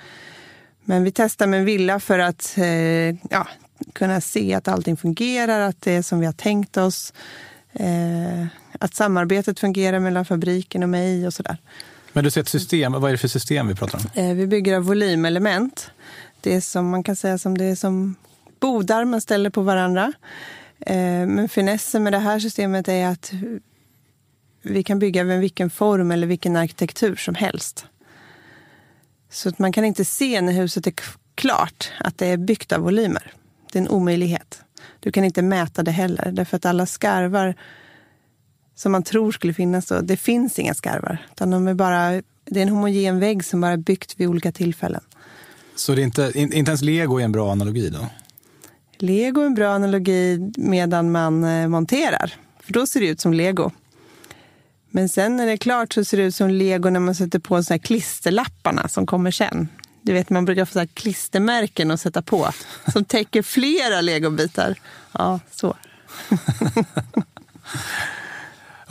Men 0.84 1.04
vi 1.04 1.12
testar 1.12 1.48
med 1.48 1.60
en 1.60 1.66
villa 1.66 2.00
för 2.00 2.20
att 2.20 2.58
eh, 2.58 3.16
ja, 3.30 3.48
kunna 3.94 4.22
se 4.22 4.54
att 4.54 4.68
allting 4.68 4.98
fungerar, 4.98 5.60
att 5.60 5.82
det 5.82 5.92
är 5.92 6.02
som 6.02 6.20
vi 6.20 6.26
har 6.26 6.34
tänkt 6.34 6.78
oss. 6.78 7.14
Eh, 7.74 8.46
att 8.80 8.96
samarbetet 8.96 9.60
fungerar 9.60 10.00
mellan 10.00 10.26
fabriken 10.26 10.84
och 10.84 10.90
mig 10.90 11.28
och 11.28 11.34
sådär. 11.34 11.58
Men 12.14 12.24
du 12.24 12.32
ser 12.32 12.42
ett 12.42 12.50
system, 12.50 12.92
vad 12.92 13.06
är 13.06 13.12
det 13.12 13.18
för 13.18 13.28
system 13.28 13.68
vi 13.68 13.76
pratar 13.76 14.00
om? 14.00 14.24
Eh, 14.24 14.36
vi 14.36 14.48
bygger 14.48 14.76
av 14.76 14.84
volymelement. 14.84 15.92
Det 16.42 16.56
är 16.56 16.62
som 16.62 16.90
man 16.90 17.04
kan 17.04 17.16
säga 17.16 17.38
som 17.38 17.58
det 17.58 17.66
är 17.66 17.76
som 17.76 18.16
bodar 18.60 19.06
man 19.06 19.22
ställer 19.22 19.50
på 19.50 19.62
varandra. 19.62 20.14
Eh, 20.80 20.96
men 21.28 21.50
finessen 21.50 22.04
med 22.04 22.14
det 22.14 22.20
här 22.20 22.40
systemet 22.40 22.88
är 22.88 23.08
att 23.08 23.32
vi 24.62 24.84
kan 24.84 25.00
bygga 25.00 25.24
med 25.24 25.40
vilken 25.40 25.70
form 25.70 26.12
eller 26.12 26.28
vilken 26.28 26.56
arkitektur 26.56 27.16
som 27.16 27.36
helst. 27.36 27.86
Så 29.30 29.50
att 29.50 29.60
man 29.60 29.72
kan 29.72 29.86
inte 29.86 30.06
se 30.06 30.42
när 30.42 30.54
huset 30.54 30.88
är 30.88 30.94
klart 31.36 31.92
att 32.00 32.18
det 32.18 32.28
är 32.28 32.38
byggt 32.38 32.72
av 32.72 32.82
volymer. 32.82 33.34
Det 33.72 33.80
är 33.80 33.82
en 33.82 33.90
omöjlighet. 33.90 34.62
Du 35.00 35.12
kan 35.12 35.24
inte 35.24 35.42
mäta 35.42 35.84
det 35.84 35.92
heller, 35.92 36.32
därför 36.32 36.58
att 36.58 36.66
alla 36.66 36.86
skarvar 36.86 37.56
som 38.82 38.92
man 38.92 39.04
tror 39.04 39.32
skulle 39.32 39.54
finnas, 39.54 39.86
då, 39.86 40.02
det 40.02 40.18
finns 40.18 40.60
inga 40.60 40.74
skarvar. 40.74 41.28
Utan 41.32 41.50
de 41.50 41.68
är 41.68 41.74
bara, 41.74 42.22
det 42.46 42.60
är 42.60 42.62
en 42.62 42.70
homogen 42.70 43.20
vägg 43.20 43.46
som 43.46 43.62
bara 43.62 43.72
är 43.72 43.78
byggt 43.78 44.14
vid 44.18 44.28
olika 44.28 44.52
tillfällen. 44.52 45.02
Så 45.76 45.96
det 45.96 46.02
är 46.02 46.04
inte, 46.04 46.32
inte 46.36 46.58
ens 46.58 46.82
lego 46.82 47.20
är 47.20 47.24
en 47.24 47.32
bra 47.32 47.52
analogi 47.52 47.90
då? 47.90 48.08
Lego 48.98 49.42
är 49.42 49.46
en 49.46 49.54
bra 49.54 49.74
analogi 49.74 50.52
medan 50.58 51.12
man 51.12 51.44
eh, 51.44 51.68
monterar. 51.68 52.34
För 52.60 52.74
då 52.74 52.88
ser 52.88 53.00
det 53.00 53.08
ut 53.08 53.22
som 53.22 53.34
lego. 53.34 53.72
Men 54.90 55.10
sen 55.10 55.36
när 55.36 55.46
det 55.46 55.52
är 55.52 55.58
klart 55.58 55.94
så 55.94 56.04
ser 56.04 56.18
det 56.18 56.24
ut 56.24 56.36
som 56.36 56.50
lego 56.50 56.90
när 56.90 57.00
man 57.00 57.16
sätter 57.16 57.40
på 57.40 57.64
så 57.64 57.74
här 57.74 57.78
klisterlapparna 57.78 58.88
som 58.88 59.06
kommer 59.06 59.32
sen. 59.32 59.68
Du 60.02 60.14
vet, 60.14 60.30
man 60.30 60.46
brukar 60.46 60.66
få 60.66 60.74
så 60.74 60.80
här 60.80 60.90
klistermärken 60.94 61.92
att 61.92 62.02
sätta 62.02 62.22
på 62.22 62.52
som 62.94 63.06
täcker 63.06 63.42
flera 63.42 64.02
legobitar. 64.02 64.80
Ja, 65.12 65.40
så. 65.52 65.76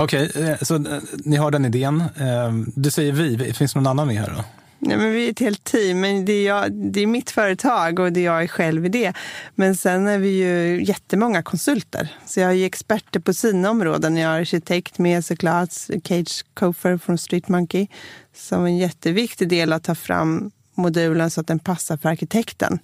Okej, 0.02 0.28
okay, 0.28 0.56
så 0.62 0.74
eh, 0.74 1.02
ni 1.24 1.36
har 1.36 1.50
den 1.50 1.64
idén. 1.64 2.00
Eh, 2.00 2.52
du 2.74 2.90
säger 2.90 3.12
vi, 3.12 3.52
finns 3.52 3.72
det 3.72 3.78
någon 3.78 3.86
annan 3.86 4.06
med 4.06 4.16
här 4.16 4.34
då? 4.36 4.44
Nej, 4.78 4.96
men 4.96 5.12
vi 5.12 5.26
är 5.26 5.30
ett 5.30 5.40
helt 5.40 5.64
team. 5.64 6.00
Men 6.00 6.24
det, 6.24 6.32
är 6.32 6.46
jag, 6.46 6.72
det 6.72 7.00
är 7.00 7.06
mitt 7.06 7.30
företag 7.30 7.98
och 7.98 8.12
det 8.12 8.20
är 8.20 8.24
jag 8.24 8.42
är 8.42 8.46
själv 8.46 8.86
i 8.86 8.88
det. 8.88 9.12
Men 9.54 9.76
sen 9.76 10.06
är 10.06 10.18
vi 10.18 10.28
ju 10.28 10.84
jättemånga 10.84 11.42
konsulter. 11.42 12.16
Så 12.26 12.40
jag 12.40 12.46
har 12.46 12.52
ju 12.52 12.64
experter 12.64 13.20
på 13.20 13.34
sina 13.34 13.70
områden. 13.70 14.16
Jag 14.16 14.28
har 14.28 14.40
arkitekt 14.40 14.98
med 14.98 15.24
såklart, 15.24 15.72
Cage 16.04 16.44
Cofer 16.54 16.98
från 16.98 17.18
Street 17.18 17.48
Monkey, 17.48 17.86
som 18.34 18.64
en 18.64 18.76
jätteviktig 18.76 19.48
del 19.48 19.72
att 19.72 19.84
ta 19.84 19.94
fram 19.94 20.50
modulen 20.74 21.30
så 21.30 21.40
att 21.40 21.46
den 21.46 21.58
passar 21.58 21.96
för 21.96 22.08
arkitekten. 22.08 22.78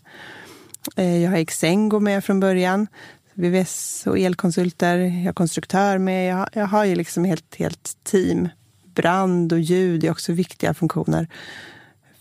Jag 0.94 1.30
har 1.30 1.38
Exengo 1.38 2.00
med 2.00 2.24
från 2.24 2.40
början. 2.40 2.86
VVS 3.36 4.06
och 4.06 4.18
elkonsulter. 4.18 4.98
Jag 4.98 5.24
har 5.24 5.32
konstruktör 5.32 5.98
med. 5.98 6.30
Jag 6.30 6.36
har, 6.36 6.48
jag 6.52 6.66
har 6.66 6.84
ju 6.84 6.94
liksom 6.94 7.24
helt, 7.24 7.54
helt 7.54 7.96
team. 8.04 8.48
Brand 8.94 9.52
och 9.52 9.60
ljud 9.60 10.04
är 10.04 10.10
också 10.10 10.32
viktiga 10.32 10.74
funktioner. 10.74 11.28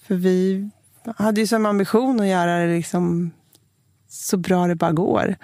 För 0.08 0.16
vi 0.16 0.70
hade 1.18 1.42
ju 1.42 1.48
som 1.48 1.66
ambition 1.66 2.20
att 2.20 2.28
göra 2.28 2.60
det 2.60 2.76
liksom 2.76 3.32
så 4.10 4.38
bra 4.38 4.68
det 4.68 4.76
bara 4.76 4.92
går. 4.92 5.36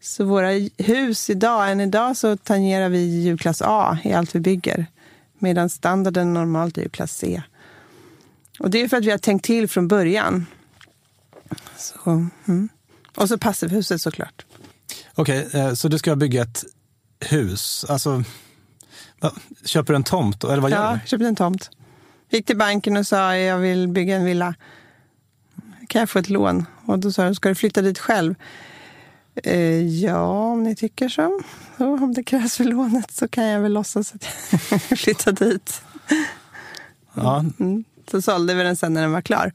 Så 0.00 0.24
våra 0.24 0.50
hus 0.78 1.30
idag, 1.30 1.72
än 1.72 1.80
idag 1.80 2.16
så 2.16 2.36
tangerar 2.36 2.88
vi 2.88 2.98
ljudklass 2.98 3.62
A 3.64 3.98
i 4.04 4.12
allt 4.12 4.34
vi 4.34 4.40
bygger. 4.40 4.86
Medan 5.38 5.70
standarden 5.70 6.34
normalt 6.34 6.78
är 6.78 6.82
julklass 6.82 7.16
C. 7.16 7.42
Och 8.58 8.70
det 8.70 8.82
är 8.82 8.88
för 8.88 8.96
att 8.96 9.04
vi 9.04 9.10
har 9.10 9.18
tänkt 9.18 9.44
till 9.44 9.68
från 9.68 9.88
början. 9.88 10.46
Så, 11.76 12.26
mm. 12.48 12.68
Och 13.16 13.28
så 13.28 13.38
passivhuset 13.38 14.00
såklart. 14.00 14.44
Okej, 15.20 15.48
eh, 15.52 15.72
så 15.74 15.88
du 15.88 15.98
ska 15.98 16.16
bygga 16.16 16.42
ett 16.42 16.64
hus. 17.20 17.84
Alltså, 17.88 18.22
köper 19.64 19.92
du 19.92 19.96
en 19.96 20.04
tomt? 20.04 20.44
Eller 20.44 20.60
vad 20.60 20.70
gör 20.70 20.84
Ja, 20.84 20.98
du? 21.02 21.08
köpte 21.08 21.26
en 21.26 21.36
tomt. 21.36 21.70
Gick 22.30 22.46
till 22.46 22.56
banken 22.56 22.96
och 22.96 23.06
sa 23.06 23.36
jag 23.36 23.58
vill 23.58 23.88
bygga 23.88 24.16
en 24.16 24.24
villa. 24.24 24.54
Kan 25.88 26.00
jag 26.00 26.10
få 26.10 26.18
ett 26.18 26.28
lån? 26.28 26.66
Och 26.86 26.98
då 26.98 27.12
sa 27.12 27.24
de, 27.24 27.34
ska 27.34 27.48
du 27.48 27.54
flytta 27.54 27.82
dit 27.82 27.98
själv? 27.98 28.34
Eh, 29.44 29.86
ja, 30.04 30.20
om 30.52 30.62
ni 30.62 30.76
tycker 30.76 31.08
så. 31.08 31.40
så. 31.78 31.84
Om 31.94 32.14
det 32.14 32.22
krävs 32.22 32.56
för 32.56 32.64
lånet 32.64 33.10
så 33.10 33.28
kan 33.28 33.44
jag 33.44 33.60
väl 33.60 33.72
låtsas 33.72 34.14
att 34.14 34.26
jag 34.70 34.80
flyttar 34.98 35.32
dit. 35.32 35.82
Ja, 37.14 37.44
Mm. 37.58 37.84
Så 38.10 38.22
sålde 38.22 38.54
vi 38.54 38.62
den 38.62 38.76
sen 38.76 38.94
när 38.94 39.02
den 39.02 39.12
var 39.12 39.20
klar. 39.20 39.52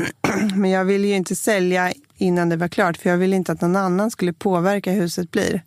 Men 0.54 0.70
jag 0.70 0.84
ville 0.84 1.06
ju 1.08 1.14
inte 1.14 1.36
sälja 1.36 1.92
innan 2.16 2.48
det 2.48 2.56
var 2.56 2.68
klart, 2.68 2.96
för 2.96 3.10
jag 3.10 3.16
ville 3.16 3.36
inte 3.36 3.52
att 3.52 3.60
någon 3.60 3.76
annan 3.76 4.10
skulle 4.10 4.32
påverka 4.32 4.92
hur 4.92 5.00
huset 5.00 5.30
blir. 5.30 5.62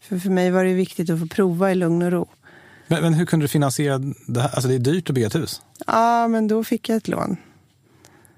För 0.00 0.18
för 0.18 0.30
mig 0.30 0.50
var 0.50 0.64
det 0.64 0.72
viktigt 0.74 1.10
att 1.10 1.20
få 1.20 1.26
prova 1.26 1.72
i 1.72 1.74
lugn 1.74 2.02
och 2.02 2.12
ro. 2.12 2.28
men, 2.86 3.02
men 3.02 3.14
hur 3.14 3.26
kunde 3.26 3.44
du 3.44 3.48
finansiera 3.48 3.98
det 4.26 4.40
här? 4.40 4.48
Alltså 4.54 4.68
det 4.68 4.74
är 4.74 4.78
dyrt 4.78 5.08
att 5.10 5.14
bygga 5.14 5.26
ett 5.26 5.34
hus. 5.34 5.62
Ja, 5.86 6.28
men 6.28 6.48
då 6.48 6.64
fick 6.64 6.88
jag 6.88 6.96
ett 6.96 7.08
lån. 7.08 7.36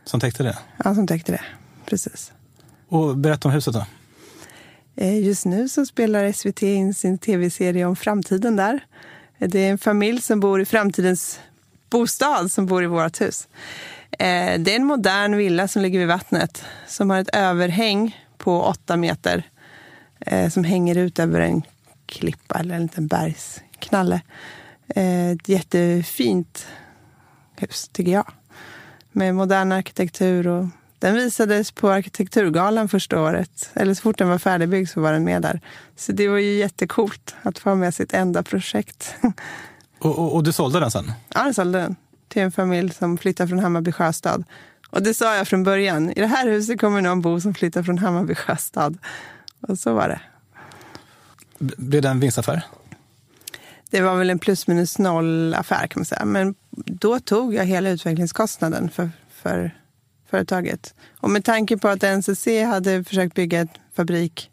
Som 0.04 0.20
täckte 0.20 0.42
det. 0.42 0.58
Ja, 0.84 0.94
som 0.94 1.06
täckte 1.06 1.32
det. 1.32 1.40
Precis. 1.86 2.32
Och 2.88 3.16
berätta 3.16 3.48
om 3.48 3.54
huset 3.54 3.74
då. 3.74 3.86
Eh, 4.96 5.18
Just 5.26 5.46
nu 5.46 5.68
så 5.68 5.86
spelar 5.86 6.32
SVT 6.32 6.62
in 6.62 6.94
sin 6.94 7.18
tv-serie 7.18 7.84
om 7.86 7.96
framtiden 7.96 8.56
där. 8.56 8.80
Eh, 9.38 9.48
Det 9.48 9.58
är 9.58 9.70
en 9.70 9.78
familj 9.78 10.22
som 10.22 10.40
bor 10.40 10.60
i 10.60 10.64
framtidens 10.64 11.40
bostad 11.90 12.52
som 12.52 12.66
bor 12.66 12.82
i 12.84 12.86
vårt 12.86 13.20
hus. 13.20 13.48
Eh, 14.10 14.60
Det 14.60 14.72
är 14.72 14.76
en 14.76 14.84
modern 14.84 15.36
villa 15.36 15.68
som 15.68 15.82
ligger 15.82 15.98
vid 15.98 16.08
vattnet 16.08 16.64
som 16.86 17.10
har 17.10 17.18
ett 17.18 17.34
överhäng 17.34 18.24
på 18.38 18.62
åtta 18.62 18.96
meter 18.96 19.42
eh, 20.20 20.48
som 20.50 20.64
hänger 20.64 20.98
ut 20.98 21.18
över 21.18 21.40
en 21.40 21.62
klippa 22.06 22.58
eller 22.58 22.74
en 22.74 22.82
liten 22.82 23.06
bergsknalle. 23.06 24.20
Eh, 24.88 25.28
Ett 25.30 25.48
jättefint 25.48 26.66
hus, 27.56 27.88
tycker 27.92 28.12
jag. 28.12 28.26
Med 29.12 29.34
modern 29.34 29.72
arkitektur. 29.72 30.46
Och 30.46 30.66
den 30.98 31.14
visades 31.14 31.72
på 31.72 31.90
Arkitekturgalan 31.90 32.88
första 32.88 33.20
året. 33.22 33.70
Eller 33.74 33.94
så 33.94 34.02
fort 34.02 34.18
den 34.18 34.28
var 34.28 34.38
färdigbyggd 34.38 34.88
så 34.90 35.00
var 35.00 35.12
den 35.12 35.24
med 35.24 35.42
där. 35.42 35.60
Så 35.96 36.12
det 36.12 36.28
var 36.28 36.38
ju 36.38 36.52
jättekult 36.58 37.34
att 37.42 37.58
få 37.58 37.74
med 37.74 37.94
sitt 37.94 38.14
enda 38.14 38.42
projekt. 38.42 39.14
Och, 40.00 40.18
och, 40.18 40.34
och 40.34 40.42
du 40.44 40.52
sålde 40.52 40.80
den 40.80 40.90
sen? 40.90 41.12
Ja, 41.34 41.44
jag 41.46 41.54
sålde 41.54 41.78
den 41.78 41.96
till 42.28 42.42
en 42.42 42.52
familj 42.52 42.92
som 42.92 43.18
flyttar 43.18 43.46
från 43.46 43.58
Hammarby 43.58 43.92
sjöstad. 43.92 44.44
Och 44.90 45.02
det 45.02 45.14
sa 45.14 45.36
jag 45.36 45.48
från 45.48 45.64
början. 45.64 46.10
I 46.10 46.20
det 46.20 46.26
här 46.26 46.48
huset 46.48 46.80
kommer 46.80 47.02
någon 47.02 47.20
bo 47.20 47.40
som 47.40 47.54
flyttar 47.54 47.82
från 47.82 47.98
Hammarby 47.98 48.34
sjöstad. 48.34 48.98
Och 49.60 49.78
så 49.78 49.94
var 49.94 50.08
det. 50.08 50.20
Blev 51.58 52.02
det 52.02 52.08
en 52.08 52.20
vinstaffär? 52.20 52.62
Det 53.90 54.00
var 54.00 54.16
väl 54.16 54.30
en 54.30 54.38
plus 54.38 54.66
minus 54.66 54.98
noll 54.98 55.54
affär 55.54 55.86
kan 55.86 56.00
man 56.00 56.04
säga. 56.04 56.24
Men 56.24 56.54
då 56.70 57.20
tog 57.20 57.54
jag 57.54 57.64
hela 57.64 57.90
utvecklingskostnaden 57.90 58.90
för, 58.90 59.10
för 59.30 59.74
företaget. 60.30 60.94
Och 61.20 61.30
med 61.30 61.44
tanke 61.44 61.76
på 61.76 61.88
att 61.88 62.02
NCC 62.02 62.46
hade 62.66 63.04
försökt 63.04 63.34
bygga 63.34 63.60
en 63.60 63.68
fabrik 63.96 64.50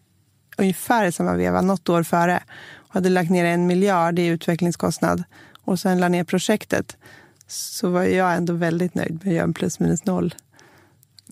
ungefär 0.57 1.05
i 1.05 1.11
samma 1.11 1.33
veva, 1.33 1.61
något 1.61 1.89
år 1.89 2.03
före, 2.03 2.43
och 2.73 2.93
hade 2.93 3.09
lagt 3.09 3.29
ner 3.29 3.45
en 3.45 3.67
miljard 3.67 4.19
i 4.19 4.25
utvecklingskostnad 4.25 5.23
och 5.61 5.79
sen 5.79 5.99
la 5.99 6.07
ner 6.07 6.23
projektet, 6.23 6.97
så 7.47 7.89
var 7.89 8.03
jag 8.03 8.35
ändå 8.35 8.53
väldigt 8.53 8.95
nöjd 8.95 9.13
med 9.23 9.27
att 9.27 9.33
göra 9.33 9.43
en 9.43 9.53
plus 9.53 9.79
minus 9.79 10.05
noll. 10.05 10.35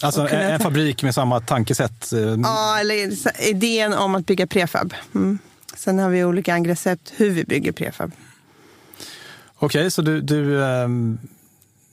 Alltså 0.02 0.28
kunna 0.28 0.42
en, 0.42 0.60
fabrik 0.60 1.04
med 1.04 1.14
samma 1.16 1.40
tankesätt? 1.40 2.14
eh, 2.14 2.20
Ja, 2.20 2.80
eller 2.80 3.10
idén 3.50 3.94
om 3.94 4.16
att 4.16 4.26
bygga 4.26 4.48
prefab. 4.48 4.94
Mm. 5.16 5.40
Sen 5.76 6.00
har 6.00 6.10
vi 6.10 6.24
olika 6.24 6.54
angreppssätt 6.54 7.14
hur 7.16 7.30
vi 7.30 7.44
bygger 7.44 7.72
prefab. 7.72 8.12
Okej, 9.56 9.92
så 9.92 10.02
du, 10.02 10.22
du 10.22 10.66
ehm, 10.66 11.20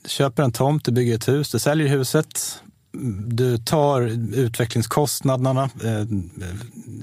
köper 0.05 0.43
en 0.43 0.51
tomt, 0.51 0.85
du 0.85 0.91
bygger 0.91 1.15
ett 1.15 1.27
hus, 1.27 1.51
du 1.51 1.59
säljer 1.59 1.87
huset. 1.87 2.61
Du 3.27 3.57
tar 3.57 4.01
utvecklingskostnaderna 4.35 5.63
eh, 5.63 6.05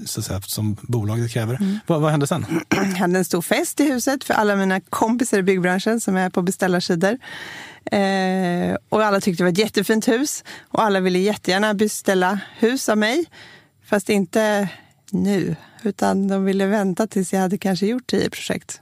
så 0.05 0.19
att 0.19 0.25
säga, 0.25 0.41
som 0.41 0.77
bolaget 0.81 1.31
kräver. 1.31 1.79
Vad, 1.87 2.01
vad 2.01 2.11
händer 2.11 2.27
sen? 2.27 2.45
Jag 2.69 2.77
hade 2.77 3.17
en 3.17 3.25
stor 3.25 3.41
fest 3.41 3.79
i 3.79 3.83
huset 3.83 4.23
för 4.23 4.33
alla 4.33 4.55
mina 4.55 4.79
kompisar 4.79 5.37
i 5.37 5.43
byggbranschen 5.43 6.01
som 6.01 6.15
är 6.15 6.29
på 6.29 6.41
beställarsidor. 6.41 7.17
Eh, 7.91 8.77
och 8.89 9.03
alla 9.03 9.21
tyckte 9.21 9.43
det 9.43 9.45
var 9.45 9.51
ett 9.51 9.57
jättefint 9.57 10.07
hus 10.07 10.43
och 10.67 10.83
alla 10.83 10.99
ville 10.99 11.19
jättegärna 11.19 11.73
beställa 11.73 12.39
hus 12.57 12.89
av 12.89 12.97
mig. 12.97 13.25
Fast 13.85 14.09
inte 14.09 14.69
nu, 15.11 15.55
utan 15.83 16.27
de 16.27 16.45
ville 16.45 16.65
vänta 16.65 17.07
tills 17.07 17.33
jag 17.33 17.39
hade 17.39 17.57
kanske 17.57 17.85
gjort 17.85 18.07
tio 18.07 18.29
projekt. 18.29 18.81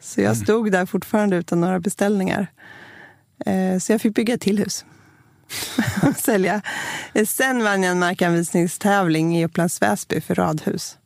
Så 0.00 0.20
jag 0.20 0.36
stod 0.36 0.72
där 0.72 0.86
fortfarande 0.86 1.36
utan 1.36 1.60
några 1.60 1.80
beställningar. 1.80 2.46
Eh, 3.46 3.78
så 3.78 3.92
jag 3.92 4.00
fick 4.00 4.14
bygga 4.14 4.34
ett 4.34 4.40
till 4.40 4.58
hus. 4.58 4.84
sälja. 6.16 6.62
Eh, 7.14 7.26
Sen 7.26 7.64
vann 7.64 7.82
jag 7.82 7.92
en 7.92 7.98
markanvisningstävling 7.98 9.36
i 9.38 9.44
Upplands 9.44 9.82
Väsby 9.82 10.20
för 10.20 10.34
radhus. 10.34 10.98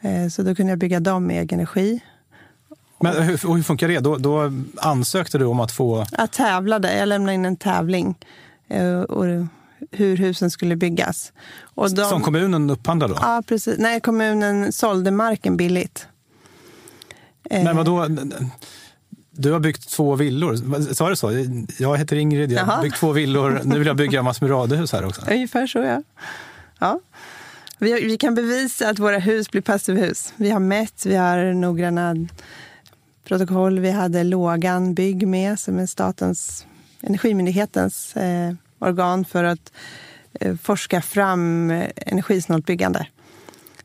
Eh, 0.00 0.28
Så 0.28 0.42
då 0.42 0.54
kunde 0.54 0.72
jag 0.72 0.78
bygga 0.78 1.00
dem 1.00 1.26
med 1.26 1.42
egen 1.42 1.58
energi. 1.58 2.00
Men 3.00 3.22
hur, 3.22 3.46
och 3.46 3.56
hur 3.56 3.62
funkar 3.62 3.88
det? 3.88 3.98
Då, 4.00 4.16
då 4.16 4.52
ansökte 4.76 5.38
du 5.38 5.44
om 5.44 5.60
att 5.60 5.72
få... 5.72 6.06
Jag 6.18 6.30
tävlade, 6.30 6.96
jag 6.98 7.08
lämnade 7.08 7.34
in 7.34 7.44
en 7.44 7.56
tävling 7.56 8.14
eh, 8.68 9.00
och 9.00 9.24
hur 9.90 10.16
husen 10.16 10.50
skulle 10.50 10.76
byggas. 10.76 11.32
Och 11.62 11.94
de, 11.94 12.04
Som 12.04 12.22
kommunen 12.22 12.70
upphandlar 12.70 13.08
då? 13.08 13.14
Ja, 13.20 13.42
precis. 13.46 13.78
Nej, 13.78 14.00
kommunen 14.00 14.72
sålde 14.72 15.10
marken 15.10 15.56
billigt. 15.56 16.08
Eh, 17.50 17.64
Men 17.64 17.76
vadå? 17.76 18.06
Du 19.36 19.52
har 19.52 19.60
byggt 19.60 19.88
två 19.90 20.14
villor. 20.14 20.56
Sa 20.94 21.08
du 21.08 21.16
så? 21.16 21.46
Jag 21.78 21.96
heter 21.98 22.16
Ingrid, 22.16 22.52
jag 22.52 22.64
har 22.64 22.82
byggt 22.82 22.96
två 22.96 23.12
villor. 23.12 23.60
Nu 23.64 23.78
vill 23.78 23.86
jag 23.86 23.96
bygga 23.96 24.22
massor 24.22 24.46
med 24.46 24.56
radhus 24.56 24.92
här 24.92 25.04
också. 25.04 25.22
Ungefär 25.30 25.66
så, 25.66 25.78
ja. 25.78 26.02
ja. 26.78 27.00
Vi, 27.78 27.92
vi 27.92 28.16
kan 28.16 28.34
bevisa 28.34 28.88
att 28.88 28.98
våra 28.98 29.18
hus 29.18 29.50
blir 29.50 29.62
passivhus. 29.62 30.32
Vi 30.36 30.50
har 30.50 30.60
mätt, 30.60 31.06
vi 31.06 31.16
har 31.16 31.52
noggranna 31.52 32.14
protokoll. 33.24 33.78
Vi 33.78 33.90
hade 33.90 34.24
Lågan 34.24 34.94
Bygg 34.94 35.28
med, 35.28 35.60
som 35.60 35.78
är 35.78 35.86
statens, 35.86 36.66
Energimyndighetens 37.02 38.16
eh, 38.16 38.54
organ 38.78 39.24
för 39.24 39.44
att 39.44 39.72
eh, 40.40 40.56
forska 40.56 41.02
fram 41.02 41.70
energisnålt 41.96 42.66
byggande. 42.66 43.06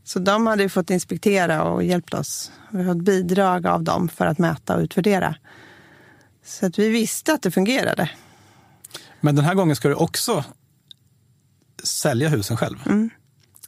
Så 0.09 0.19
de 0.19 0.47
hade 0.47 0.63
ju 0.63 0.69
fått 0.69 0.89
inspektera 0.89 1.63
och 1.63 1.83
hjälpt 1.83 2.13
oss. 2.13 2.51
Vi 2.71 2.83
har 2.83 2.93
fått 2.93 3.03
bidrag 3.03 3.67
av 3.67 3.83
dem 3.83 4.09
för 4.09 4.25
att 4.25 4.37
mäta 4.37 4.75
och 4.75 4.81
utvärdera. 4.81 5.35
Så 6.45 6.65
att 6.65 6.79
vi 6.79 6.89
visste 6.89 7.33
att 7.33 7.41
det 7.41 7.51
fungerade. 7.51 8.09
Men 9.21 9.35
den 9.35 9.45
här 9.45 9.55
gången 9.55 9.75
ska 9.75 9.87
du 9.87 9.95
också 9.95 10.43
sälja 11.83 12.29
husen 12.29 12.57
själv. 12.57 12.77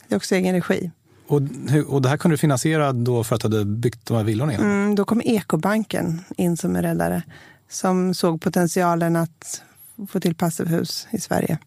Det 0.08 0.15
är 0.15 0.17
också 0.17 0.36
egen 0.36 0.56
regi. 0.56 0.91
Och, 1.27 1.41
och 1.88 2.01
det 2.01 2.10
här 2.10 2.17
kunde 2.17 2.34
du 2.34 2.38
finansiera 2.38 2.93
då 2.93 3.23
för 3.23 3.36
att 3.36 3.41
du 3.41 3.47
hade 3.47 3.65
byggt 3.65 4.06
de 4.06 4.17
här 4.17 4.23
villorna 4.23 4.51
igen? 4.51 4.65
Mm, 4.65 4.95
då 4.95 5.06
kom 5.06 5.21
Ekobanken 5.21 6.23
in 6.38 6.58
som 6.58 6.75
en 6.75 6.82
räddare 6.82 7.23
som 7.69 8.13
såg 8.13 8.41
potentialen 8.41 9.15
att 9.15 9.63
få 10.10 10.19
till 10.19 10.36
passivhus 10.36 11.08
i 11.12 11.21
Sverige. 11.21 11.58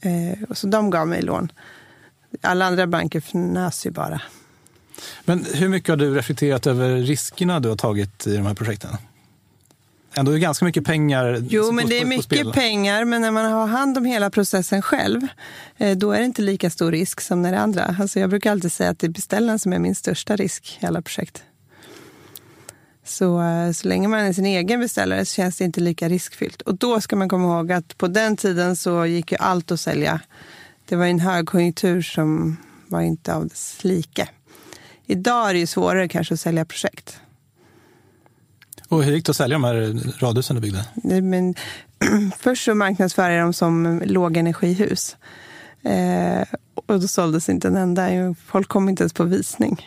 Eh, 0.00 0.42
och 0.48 0.58
så 0.58 0.66
de 0.66 0.90
gav 0.90 1.08
mig 1.08 1.22
lån. 1.22 1.52
Alla 2.40 2.66
andra 2.66 2.86
banker 2.86 3.18
fnös 3.18 3.86
ju 3.86 3.90
bara. 3.90 4.20
Men 5.24 5.46
hur 5.54 5.68
mycket 5.68 5.88
har 5.88 5.96
du 5.96 6.14
reflekterat 6.14 6.66
över 6.66 6.96
riskerna 6.96 7.60
du 7.60 7.68
har 7.68 7.76
tagit 7.76 8.26
i 8.26 8.36
de 8.36 8.46
här 8.46 8.54
projekten? 8.54 8.90
Ändå 10.14 10.30
är 10.30 10.34
det 10.34 10.40
ganska 10.40 10.64
mycket 10.64 10.84
pengar 10.84 11.44
Jo, 11.48 11.72
men 11.72 11.88
det 11.88 12.00
är 12.00 12.04
mycket 12.04 12.52
pengar. 12.52 13.04
Men 13.04 13.22
när 13.22 13.30
man 13.30 13.52
har 13.52 13.66
hand 13.66 13.98
om 13.98 14.04
hela 14.04 14.30
processen 14.30 14.82
själv, 14.82 15.20
eh, 15.76 15.96
då 15.96 16.12
är 16.12 16.18
det 16.18 16.24
inte 16.24 16.42
lika 16.42 16.70
stor 16.70 16.92
risk 16.92 17.20
som 17.20 17.42
när 17.42 17.52
det 17.52 17.58
andra. 17.58 17.96
Alltså 18.00 18.20
jag 18.20 18.30
brukar 18.30 18.50
alltid 18.50 18.72
säga 18.72 18.90
att 18.90 18.98
det 18.98 19.06
är 19.06 19.10
beställaren 19.10 19.58
som 19.58 19.72
är 19.72 19.78
min 19.78 19.94
största 19.94 20.36
risk 20.36 20.78
i 20.80 20.86
alla 20.86 21.02
projekt. 21.02 21.42
Så, 23.04 23.42
eh, 23.42 23.72
så 23.72 23.88
länge 23.88 24.08
man 24.08 24.20
är 24.20 24.32
sin 24.32 24.46
egen 24.46 24.80
beställare 24.80 25.24
så 25.24 25.34
känns 25.34 25.56
det 25.56 25.64
inte 25.64 25.80
lika 25.80 26.08
riskfyllt. 26.08 26.62
Och 26.62 26.74
då 26.74 27.00
ska 27.00 27.16
man 27.16 27.28
komma 27.28 27.44
ihåg 27.44 27.72
att 27.72 27.98
på 27.98 28.08
den 28.08 28.36
tiden 28.36 28.76
så 28.76 29.06
gick 29.06 29.32
ju 29.32 29.38
allt 29.38 29.70
att 29.70 29.80
sälja. 29.80 30.20
Det 30.88 30.96
var 30.96 31.06
en 31.06 31.20
högkonjunktur 31.20 32.02
som 32.02 32.56
var 32.86 33.00
inte 33.00 33.34
av 33.34 33.48
dess 33.48 33.84
like. 33.84 34.28
Idag 35.06 35.48
är 35.50 35.54
det 35.54 35.60
ju 35.60 35.66
svårare 35.66 36.08
kanske 36.08 36.34
att 36.34 36.40
sälja 36.40 36.64
projekt. 36.64 37.20
Och 38.88 39.04
hur 39.04 39.12
gick 39.12 39.26
det 39.26 39.30
att 39.30 39.36
sälja 39.36 39.54
de 39.54 39.64
här 39.64 40.20
radhusen 40.20 40.56
du 40.56 40.62
byggde? 40.62 40.84
Men, 41.22 41.54
först 42.38 42.64
så 42.64 42.74
marknadsförde 42.74 43.34
jag 43.34 43.44
dem 43.44 43.52
som 43.52 44.02
lågenergihus. 44.04 45.16
Eh, 45.82 46.46
och 46.74 47.00
då 47.00 47.08
såldes 47.08 47.48
inte 47.48 47.68
en 47.68 47.76
enda. 47.76 48.34
Folk 48.46 48.68
kom 48.68 48.88
inte 48.88 49.02
ens 49.02 49.12
på 49.12 49.24
visning. 49.24 49.86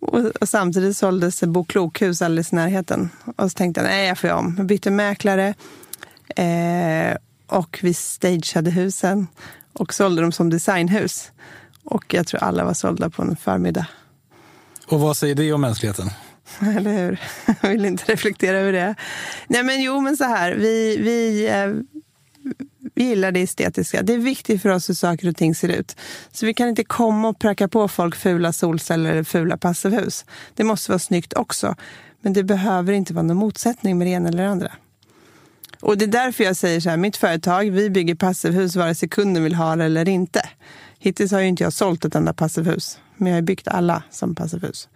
Och, 0.00 0.18
och 0.40 0.48
samtidigt 0.48 0.96
såldes 0.96 1.42
Bo 1.42 1.64
Klokhus 1.64 2.22
alldeles 2.22 2.52
i 2.52 2.56
närheten. 2.56 3.10
Och 3.36 3.50
så 3.50 3.56
tänkte 3.56 3.80
jag, 3.80 3.88
nej 3.88 4.08
jag 4.08 4.18
får 4.18 4.28
göra 4.28 4.38
om. 4.38 4.54
Jag 4.58 4.66
bytte 4.66 4.90
mäklare. 4.90 5.54
Eh, 6.36 7.16
och 7.46 7.78
vi 7.82 7.94
stageade 7.94 8.70
husen 8.70 9.26
och 9.72 9.94
sålde 9.94 10.22
dem 10.22 10.32
som 10.32 10.50
designhus. 10.50 11.32
Och 11.84 12.14
jag 12.14 12.26
tror 12.26 12.42
alla 12.42 12.64
var 12.64 12.74
sålda 12.74 13.10
på 13.10 13.22
en 13.22 13.36
förmiddag. 13.36 13.86
Och 14.86 15.00
vad 15.00 15.16
säger 15.16 15.34
det 15.34 15.52
om 15.52 15.60
mänskligheten? 15.60 16.10
Eller 16.76 16.92
hur? 16.92 17.20
Jag 17.60 17.70
vill 17.70 17.84
inte 17.84 18.12
reflektera 18.12 18.58
över 18.58 18.72
det. 18.72 18.94
Nej 19.48 19.62
men 19.62 19.82
jo, 19.82 20.00
men 20.00 20.16
så 20.16 20.24
här. 20.24 20.54
Vi, 20.54 20.96
vi, 20.96 21.48
eh, 21.48 22.00
vi 22.94 23.04
gillar 23.04 23.32
det 23.32 23.40
estetiska. 23.40 24.02
Det 24.02 24.12
är 24.12 24.18
viktigt 24.18 24.62
för 24.62 24.68
oss 24.68 24.88
hur 24.88 24.94
saker 24.94 25.28
och 25.28 25.36
ting 25.36 25.54
ser 25.54 25.68
ut. 25.68 25.96
Så 26.32 26.46
vi 26.46 26.54
kan 26.54 26.68
inte 26.68 26.84
komma 26.84 27.28
och 27.28 27.38
pracka 27.38 27.68
på 27.68 27.88
folk 27.88 28.16
fula 28.16 28.52
solceller 28.52 29.10
eller 29.10 29.24
fula 29.24 29.56
passivhus. 29.56 30.24
Det 30.54 30.64
måste 30.64 30.90
vara 30.90 30.98
snyggt 30.98 31.34
också. 31.34 31.74
Men 32.22 32.32
det 32.32 32.44
behöver 32.44 32.92
inte 32.92 33.14
vara 33.14 33.22
någon 33.22 33.36
motsättning 33.36 33.98
med 33.98 34.06
det 34.06 34.10
ena 34.10 34.28
eller 34.28 34.42
det 34.42 34.50
andra. 34.50 34.72
Och 35.80 35.98
det 35.98 36.04
är 36.04 36.06
därför 36.06 36.44
jag 36.44 36.56
säger 36.56 36.80
så 36.80 36.90
här, 36.90 36.96
mitt 36.96 37.16
företag, 37.16 37.70
vi 37.70 37.90
bygger 37.90 38.14
passivhus 38.14 38.76
vare 38.76 38.94
sig 38.94 39.08
kunden 39.08 39.44
vill 39.44 39.54
ha 39.54 39.76
det 39.76 39.84
eller 39.84 40.08
inte. 40.08 40.42
Hittills 40.98 41.32
har 41.32 41.40
ju 41.40 41.46
inte 41.46 41.62
jag 41.62 41.72
sålt 41.72 42.04
ett 42.04 42.14
enda 42.14 42.32
passivhus, 42.32 42.98
men 43.16 43.32
jag 43.32 43.36
har 43.36 43.42
byggt 43.42 43.68
alla 43.68 44.02
som 44.10 44.34
passivhus. 44.34 44.88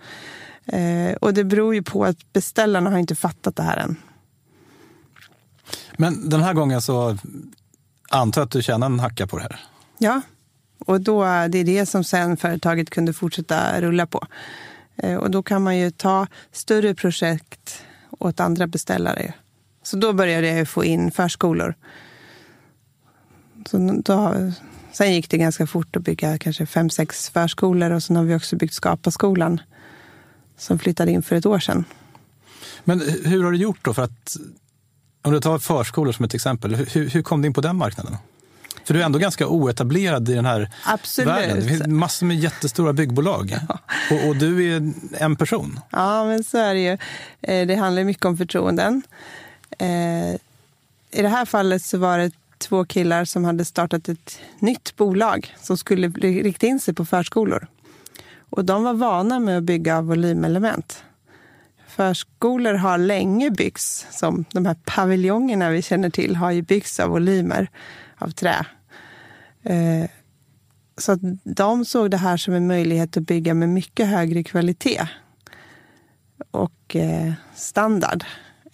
Eh, 0.67 1.15
och 1.21 1.35
det 1.35 1.45
beror 1.45 1.75
ju 1.75 1.83
på 1.83 2.05
att 2.05 2.33
beställarna 2.33 2.91
har 2.91 2.99
inte 2.99 3.15
fattat 3.15 3.57
det 3.57 3.63
här 3.63 3.77
än. 3.77 3.97
Men 5.97 6.29
den 6.29 6.43
här 6.43 6.55
gången 6.55 6.83
så 6.83 7.19
antar 8.11 8.41
jag 8.41 8.47
att 8.47 8.53
du 8.53 8.63
tjänar 8.63 8.87
en 8.87 9.01
hacka 9.01 9.27
på 9.27 9.37
det 9.37 9.43
här? 9.43 9.61
Ja, 9.99 10.21
och 10.79 11.01
då, 11.01 11.23
det 11.25 11.59
är 11.59 11.65
det 11.65 11.87
som 11.87 12.05
sen 12.05 12.37
företaget 12.37 12.91
kunde 12.91 13.13
fortsätta 13.13 13.81
rulla 13.81 14.07
på. 14.07 14.27
Eh, 14.97 15.17
och 15.17 15.31
då 15.31 15.43
kan 15.43 15.63
man 15.63 15.79
ju 15.79 15.91
ta 15.91 16.27
större 16.53 16.95
projekt 16.95 17.83
åt 18.19 18.41
andra 18.41 18.67
beställare. 18.67 19.35
Så 19.85 19.97
då 19.97 20.13
började 20.13 20.49
jag 20.49 20.69
få 20.69 20.85
in 20.85 21.11
förskolor. 21.11 21.75
Så 23.67 24.01
då, 24.05 24.35
sen 24.93 25.15
gick 25.15 25.31
det 25.31 25.39
ganska 25.39 25.67
fort 25.67 25.97
att 25.97 26.03
bygga 26.03 26.39
kanske 26.39 26.67
fem, 26.67 26.91
sex 26.91 27.31
förskolor 27.31 27.91
och 27.91 28.03
sen 28.03 28.17
har 28.17 28.25
vi 28.25 28.35
också 28.35 28.57
byggt 28.57 28.75
Skapa 28.75 29.11
skolan 29.11 29.61
som 30.59 30.79
flyttade 30.79 31.13
in 31.13 31.23
för 31.23 31.37
ett 31.37 31.47
år 31.47 31.59
sedan. 31.59 31.85
Men 32.85 33.01
hur 33.25 33.45
har 33.45 33.53
du 33.53 33.59
gjort 33.59 33.79
då 33.83 33.95
för 33.95 34.03
att, 34.03 34.37
om 35.23 35.33
du 35.33 35.41
tar 35.41 35.59
förskolor 35.59 36.13
som 36.13 36.25
ett 36.25 36.35
exempel, 36.35 36.75
hur, 36.75 37.11
hur 37.11 37.23
kom 37.23 37.43
du 37.43 37.47
in 37.47 37.55
på 37.55 37.61
den 37.61 37.77
marknaden? 37.77 38.17
För 38.85 38.95
du 38.95 39.01
är 39.01 39.05
ändå 39.05 39.19
ganska 39.19 39.47
oetablerad 39.47 40.29
i 40.29 40.35
den 40.35 40.45
här 40.45 40.71
Absolut. 40.85 41.29
världen. 41.29 41.61
Det 41.61 41.69
finns 41.69 41.87
massor 41.87 42.27
med 42.27 42.37
jättestora 42.37 42.93
byggbolag. 42.93 43.59
Ja. 43.69 43.79
Och, 44.11 44.29
och, 44.29 44.37
du 44.37 44.75
är 44.75 44.93
en 45.13 45.37
person. 45.37 45.81
Ja, 45.91 46.25
men 46.25 46.45
så 46.45 46.59
är 46.59 46.75
det 46.75 46.81
ju. 46.81 46.99
Eh, 47.43 47.67
det 47.67 47.75
handlar 47.75 48.05
mycket 48.05 48.25
om 48.25 48.37
förtroenden. 48.37 49.03
Eh, 49.79 50.35
I 51.11 51.23
det 51.23 51.29
här 51.29 51.45
fallet 51.45 51.83
så 51.83 51.99
var 51.99 52.19
det 52.19 52.31
två 52.59 52.85
killar 52.85 53.25
som 53.25 53.45
hade 53.45 53.65
startat 53.65 54.09
ett 54.09 54.39
nytt 54.59 54.97
bolag 54.97 55.55
som 55.61 55.79
skulle 55.79 56.09
rikta 56.09 56.67
in 56.67 56.81
sig 56.81 56.95
på 56.95 57.05
förskolor. 57.05 57.67
Och 58.51 58.65
de 58.65 58.85
var 58.85 58.95
vana 58.95 59.39
med 59.39 59.59
att 59.59 59.65
bygga 59.65 60.01
volymelement. 60.01 61.05
Förskolor 61.89 62.75
har 62.75 62.99
länge 62.99 63.51
byggts, 63.51 64.07
som 64.11 64.45
de 64.53 64.67
här 64.67 64.77
paviljongerna 64.85 65.71
vi 65.71 65.83
känner 65.83 66.11
till, 66.11 66.37
har 66.37 66.51
ju 66.51 66.63
byggts 66.63 67.01
av 67.01 67.11
volymer 67.11 67.69
av 68.19 68.31
trä. 68.31 68.67
Eh, 69.63 70.11
så 70.99 71.13
att 71.13 71.21
de 71.45 71.85
såg 71.85 72.11
det 72.11 72.17
här 72.17 72.37
som 72.37 72.55
en 72.55 72.67
möjlighet 72.67 73.17
att 73.17 73.23
bygga 73.23 73.55
med 73.55 73.69
mycket 73.69 74.07
högre 74.07 74.43
kvalitet 74.43 75.09
och 76.51 76.97
eh, 76.97 77.33
standard 77.55 78.25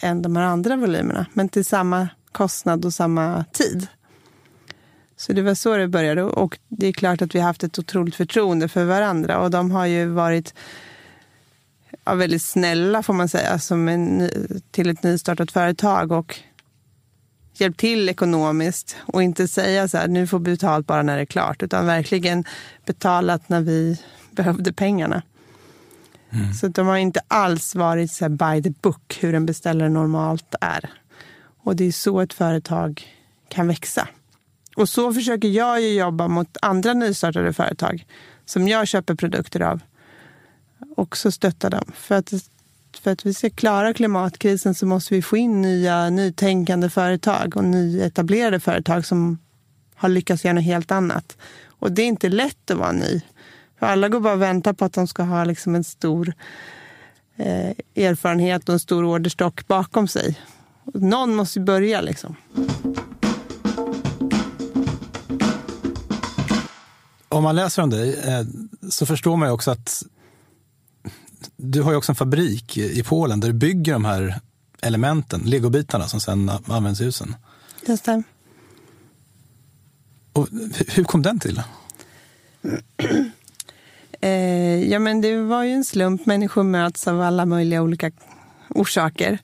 än 0.00 0.22
de 0.22 0.36
här 0.36 0.42
andra 0.44 0.76
volymerna, 0.76 1.26
men 1.32 1.48
till 1.48 1.64
samma 1.64 2.08
kostnad 2.32 2.84
och 2.84 2.94
samma 2.94 3.44
tid. 3.52 3.86
Så 5.16 5.32
det 5.32 5.42
var 5.42 5.54
så 5.54 5.76
det 5.76 5.88
började. 5.88 6.22
Och 6.22 6.58
det 6.68 6.86
är 6.86 6.92
klart 6.92 7.22
att 7.22 7.34
vi 7.34 7.38
har 7.38 7.46
haft 7.46 7.64
ett 7.64 7.78
otroligt 7.78 8.14
förtroende 8.14 8.68
för 8.68 8.84
varandra. 8.84 9.38
Och 9.38 9.50
de 9.50 9.70
har 9.70 9.86
ju 9.86 10.06
varit 10.06 10.54
ja, 12.04 12.14
väldigt 12.14 12.42
snälla, 12.42 13.02
får 13.02 13.14
man 13.14 13.28
säga, 13.28 13.58
som 13.58 13.88
en, 13.88 14.30
till 14.70 14.90
ett 14.90 15.02
nystartat 15.02 15.52
företag. 15.52 16.12
Och 16.12 16.40
hjälpt 17.54 17.80
till 17.80 18.08
ekonomiskt 18.08 18.96
och 19.06 19.22
inte 19.22 19.48
säga 19.48 19.88
så 19.88 19.98
här, 19.98 20.08
nu 20.08 20.26
får 20.26 20.38
vi 20.38 20.44
betalt 20.44 20.86
bara 20.86 21.02
när 21.02 21.16
det 21.16 21.22
är 21.22 21.26
klart. 21.26 21.62
Utan 21.62 21.86
verkligen 21.86 22.44
betalat 22.86 23.48
när 23.48 23.60
vi 23.60 24.00
behövde 24.30 24.72
pengarna. 24.72 25.22
Mm. 26.32 26.52
Så 26.52 26.68
de 26.68 26.86
har 26.86 26.96
inte 26.96 27.20
alls 27.28 27.74
varit 27.74 28.12
så 28.12 28.28
by 28.28 28.62
the 28.62 28.70
book, 28.70 29.18
hur 29.20 29.34
en 29.34 29.46
beställare 29.46 29.88
normalt 29.88 30.54
är. 30.60 30.90
Och 31.62 31.76
det 31.76 31.84
är 31.84 31.92
så 31.92 32.20
ett 32.20 32.32
företag 32.32 33.02
kan 33.48 33.68
växa. 33.68 34.08
Och 34.76 34.88
så 34.88 35.14
försöker 35.14 35.48
jag 35.48 35.80
ju 35.80 35.94
jobba 35.94 36.28
mot 36.28 36.56
andra 36.62 36.94
nystartade 36.94 37.52
företag 37.52 38.06
som 38.44 38.68
jag 38.68 38.88
köper 38.88 39.14
produkter 39.14 39.60
av. 39.60 39.80
Också 40.96 41.32
stötta 41.32 41.70
dem. 41.70 41.92
För 41.94 42.14
att, 42.14 42.32
för 43.02 43.10
att 43.10 43.26
vi 43.26 43.34
ska 43.34 43.50
klara 43.50 43.94
klimatkrisen 43.94 44.74
så 44.74 44.86
måste 44.86 45.14
vi 45.14 45.22
få 45.22 45.36
in 45.36 45.62
nya 45.62 46.10
nytänkande 46.10 46.90
företag 46.90 47.56
och 47.56 47.64
nyetablerade 47.64 48.60
företag 48.60 49.06
som 49.06 49.38
har 49.94 50.08
lyckats 50.08 50.44
göra 50.44 50.54
något 50.54 50.64
helt 50.64 50.90
annat. 50.90 51.36
Och 51.66 51.92
det 51.92 52.02
är 52.02 52.06
inte 52.06 52.28
lätt 52.28 52.70
att 52.70 52.78
vara 52.78 52.92
ny. 52.92 53.20
Alla 53.82 54.08
går 54.08 54.20
bara 54.20 54.32
och 54.32 54.42
väntar 54.42 54.72
på 54.72 54.84
att 54.84 54.92
de 54.92 55.06
ska 55.06 55.22
ha 55.22 55.44
liksom 55.44 55.74
en 55.74 55.84
stor 55.84 56.34
eh, 57.36 57.70
erfarenhet 57.94 58.68
och 58.68 58.72
en 58.72 58.80
stor 58.80 59.04
orderstock 59.04 59.66
bakom 59.66 60.08
sig. 60.08 60.38
Någon 60.94 61.34
måste 61.34 61.60
börja 61.60 62.00
liksom. 62.00 62.36
Om 67.28 67.42
man 67.42 67.56
läser 67.56 67.82
om 67.82 67.90
dig 67.90 68.14
eh, 68.24 68.46
så 68.90 69.06
förstår 69.06 69.36
man 69.36 69.48
ju 69.48 69.52
också 69.52 69.70
att 69.70 70.02
du 71.56 71.82
har 71.82 71.90
ju 71.90 71.96
också 71.96 72.12
en 72.12 72.16
fabrik 72.16 72.76
i 72.76 73.02
Polen 73.02 73.40
där 73.40 73.48
du 73.48 73.54
bygger 73.54 73.92
de 73.92 74.04
här 74.04 74.40
elementen, 74.80 75.40
legobitarna 75.40 76.08
som 76.08 76.20
sen 76.20 76.50
används 76.66 77.00
i 77.00 77.04
husen. 77.04 77.36
Just 77.86 78.04
det. 78.04 78.22
Och 80.32 80.48
hur 80.88 81.04
kom 81.04 81.22
den 81.22 81.40
till? 81.40 81.62
Eh, 84.20 84.90
ja, 84.90 84.98
men 84.98 85.20
det 85.20 85.36
var 85.36 85.64
ju 85.64 85.72
en 85.72 85.84
slump. 85.84 86.26
Människor 86.26 86.62
möts 86.62 87.08
av 87.08 87.20
alla 87.20 87.46
möjliga 87.46 87.82
olika 87.82 88.10
orsaker. 88.68 89.38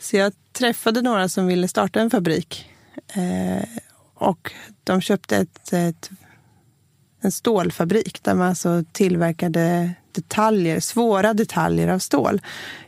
Så 0.00 0.16
jag 0.16 0.32
träffade 0.52 1.02
några 1.02 1.28
som 1.28 1.46
ville 1.46 1.68
starta 1.68 2.00
en 2.00 2.10
fabrik. 2.10 2.70
Eh, 3.14 3.68
och 4.14 4.52
de 4.84 5.00
köpte 5.00 5.36
ett, 5.36 5.72
ett, 5.72 6.10
en 7.20 7.32
stålfabrik 7.32 8.22
där 8.22 8.34
man 8.34 8.48
alltså 8.48 8.84
tillverkade 8.92 9.92
detaljer, 10.12 10.80
svåra 10.80 11.34
detaljer 11.34 11.88
av 11.88 11.98
stål. 11.98 12.40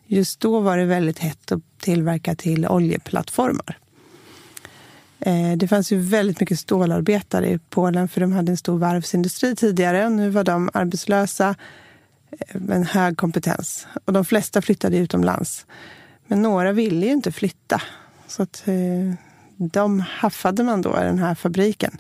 Just 0.07 0.40
då 0.40 0.61
var 0.61 0.78
det 0.78 0.85
väldigt 0.85 1.18
hett 1.18 1.52
att 1.52 1.62
tillverka 1.81 2.35
till 2.35 2.66
oljeplattformar. 2.66 3.78
Eh, 5.26 5.56
det 5.56 5.68
fanns 5.68 5.92
ju 5.92 5.98
väldigt 5.98 6.40
mycket 6.40 6.58
stålarbetare 6.58 7.48
i 7.48 7.58
Polen 7.58 8.08
för 8.08 8.20
de 8.20 8.32
hade 8.32 8.52
en 8.52 8.56
stor 8.56 8.78
varvsindustri 8.78 9.56
tidigare 9.56 10.06
och 10.06 10.12
nu 10.12 10.30
var 10.30 10.44
de 10.44 10.70
arbetslösa 10.72 11.54
eh, 12.38 12.61
med 12.61 12.76
en 12.76 12.85
hög 12.85 13.16
kompetens. 13.16 13.87
Och 14.04 14.12
de 14.12 14.24
flesta 14.24 14.62
flyttade 14.62 14.96
utomlands. 14.96 15.66
Men 16.26 16.42
några 16.42 16.72
ville 16.72 17.06
ju 17.06 17.12
inte 17.12 17.32
flytta. 17.32 17.82
Så 18.26 18.42
att, 18.42 18.62
eh, 18.68 19.14
de 19.56 20.00
haffade 20.00 20.62
man 20.64 20.82
då 20.82 20.90
i 21.00 21.04
den 21.04 21.18
här 21.18 21.35
fabriken. 21.35 21.98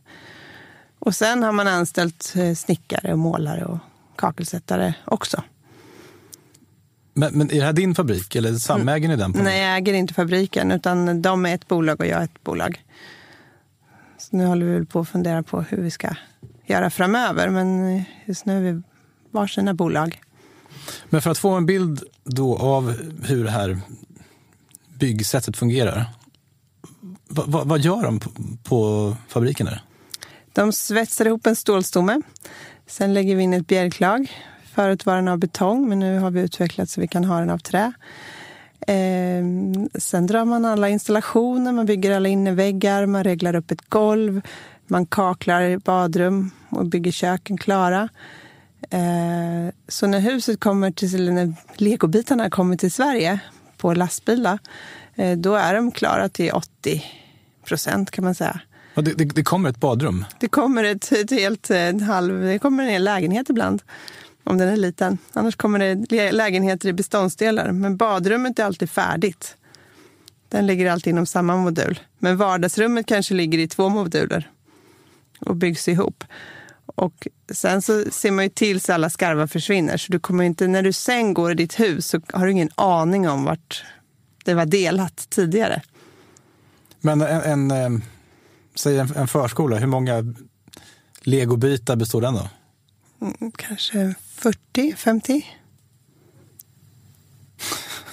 Och 0.98 1.14
sen 1.14 1.42
har 1.42 1.52
man 1.52 1.68
anställt 1.68 2.34
snickare 2.56 3.12
och 3.12 3.18
målare 3.18 3.64
och 3.64 3.78
kakelsättare 4.16 4.94
också. 5.04 5.42
Men, 7.14 7.38
men 7.38 7.50
är 7.50 7.58
det 7.58 7.64
här 7.64 7.72
din 7.72 7.94
fabrik 7.94 8.36
eller 8.36 8.54
samäger 8.54 9.08
ni 9.08 9.16
den? 9.16 9.32
På 9.32 9.42
Nej, 9.42 9.62
jag 9.62 9.76
äger 9.76 9.94
inte 9.94 10.14
fabriken 10.14 10.72
utan 10.72 11.22
de 11.22 11.46
är 11.46 11.54
ett 11.54 11.68
bolag 11.68 12.00
och 12.00 12.06
jag 12.06 12.20
är 12.20 12.24
ett 12.24 12.44
bolag. 12.44 12.84
Så 14.18 14.36
nu 14.36 14.46
håller 14.46 14.66
vi 14.66 14.86
på 14.86 15.00
att 15.00 15.08
fundera 15.08 15.42
på 15.42 15.60
hur 15.60 15.82
vi 15.82 15.90
ska 15.90 16.14
göra 16.66 16.90
framöver. 16.90 17.48
Men 17.48 18.02
just 18.24 18.46
nu 18.46 18.56
är 18.56 18.72
vi 18.72 18.82
varsina 19.30 19.74
bolag. 19.74 20.20
Men 21.08 21.22
för 21.22 21.30
att 21.30 21.38
få 21.38 21.50
en 21.50 21.66
bild 21.66 22.02
då 22.24 22.58
av 22.58 22.94
hur 23.24 23.44
det 23.44 23.50
här 23.50 23.80
byggsättet 24.98 25.56
fungerar. 25.56 26.04
Va, 27.28 27.44
va, 27.46 27.62
vad 27.64 27.80
gör 27.80 28.02
de 28.02 28.20
på, 28.20 28.30
på 28.62 29.16
fabriken? 29.28 29.66
Där? 29.66 29.82
De 30.52 30.72
svetsar 30.72 31.26
ihop 31.26 31.46
en 31.46 31.56
stålstomme. 31.56 32.22
Sen 32.86 33.14
lägger 33.14 33.36
vi 33.36 33.42
in 33.42 33.54
ett 33.54 33.66
bjälklag. 33.66 34.30
Förut 34.74 35.06
var 35.06 35.16
den 35.16 35.28
av 35.28 35.38
betong, 35.38 35.88
men 35.88 35.98
nu 35.98 36.18
har 36.18 36.30
vi 36.30 36.40
utvecklat 36.40 36.90
så 36.90 37.00
vi 37.00 37.08
kan 37.08 37.24
ha 37.24 37.38
den 37.38 37.50
av 37.50 37.58
trä. 37.58 37.92
Eh, 38.80 39.44
sen 39.94 40.26
drar 40.26 40.44
man 40.44 40.64
alla 40.64 40.88
installationer, 40.88 41.72
man 41.72 41.86
bygger 41.86 42.16
alla 42.16 42.28
innerväggar, 42.28 43.06
man 43.06 43.24
reglar 43.24 43.54
upp 43.54 43.70
ett 43.70 43.88
golv, 43.88 44.40
man 44.86 45.06
kaklar 45.06 45.76
badrum 45.76 46.50
och 46.68 46.86
bygger 46.86 47.12
köken 47.12 47.58
klara. 47.58 48.08
Eh, 48.90 49.74
så 49.88 50.06
när 50.06 50.20
huset 50.20 50.60
kommer 50.60 50.90
till, 50.90 51.32
när 51.32 51.54
legobitarna 51.76 52.50
kommer 52.50 52.76
till 52.76 52.92
Sverige 52.92 53.40
på 53.76 53.94
lastbilar, 53.94 54.58
eh, 55.14 55.38
då 55.38 55.54
är 55.54 55.74
de 55.74 55.90
klara 55.90 56.28
till 56.28 56.52
80 56.52 57.04
procent 57.64 58.10
kan 58.10 58.24
man 58.24 58.34
säga. 58.34 58.60
Det, 58.94 59.02
det, 59.02 59.24
det 59.24 59.42
kommer 59.42 59.70
ett 59.70 59.80
badrum? 59.80 60.24
Det 60.40 60.48
kommer 60.48 60.84
ett, 60.84 61.12
ett 61.12 61.30
helt 61.30 61.70
en 61.70 62.00
halv, 62.00 62.42
det 62.42 62.58
kommer 62.58 62.82
en 62.82 62.88
hel 62.88 63.04
lägenhet 63.04 63.50
ibland. 63.50 63.82
Om 64.44 64.58
den 64.58 64.68
är 64.68 64.76
liten. 64.76 65.18
Annars 65.32 65.56
kommer 65.56 65.78
det 66.08 66.32
lägenheter 66.32 66.88
i 66.88 66.92
beståndsdelar. 66.92 67.72
Men 67.72 67.96
badrummet 67.96 68.58
är 68.58 68.64
alltid 68.64 68.90
färdigt. 68.90 69.56
Den 70.48 70.66
ligger 70.66 70.90
alltid 70.90 71.10
inom 71.10 71.26
samma 71.26 71.56
modul. 71.56 72.00
Men 72.18 72.36
vardagsrummet 72.36 73.06
kanske 73.06 73.34
ligger 73.34 73.58
i 73.58 73.68
två 73.68 73.88
moduler 73.88 74.50
och 75.40 75.56
byggs 75.56 75.88
ihop. 75.88 76.24
Och 76.86 77.28
sen 77.52 77.82
så 77.82 78.04
ser 78.10 78.30
man 78.30 78.44
ju 78.44 78.50
till 78.50 78.80
så 78.80 78.92
alla 78.92 79.10
skarvar 79.10 79.46
försvinner. 79.46 79.96
Så 79.96 80.12
du 80.12 80.18
kommer 80.18 80.44
inte, 80.44 80.66
när 80.66 80.82
du 80.82 80.92
sen 80.92 81.34
går 81.34 81.52
i 81.52 81.54
ditt 81.54 81.80
hus 81.80 82.06
så 82.06 82.20
har 82.32 82.46
du 82.46 82.52
ingen 82.52 82.70
aning 82.74 83.28
om 83.28 83.44
vart 83.44 83.84
det 84.44 84.54
var 84.54 84.66
delat 84.66 85.30
tidigare. 85.30 85.82
Men 87.00 87.20
en, 87.20 87.70
en, 87.70 87.70
eh, 87.70 88.02
säg 88.74 88.98
en, 88.98 89.12
en 89.16 89.28
förskola, 89.28 89.76
hur 89.76 89.86
många 89.86 90.34
legobitar 91.20 91.96
består 91.96 92.20
den 92.20 92.36
av? 92.36 92.48
Mm, 93.22 93.52
kanske 93.56 94.14
40, 94.34 94.96
50. 94.96 95.46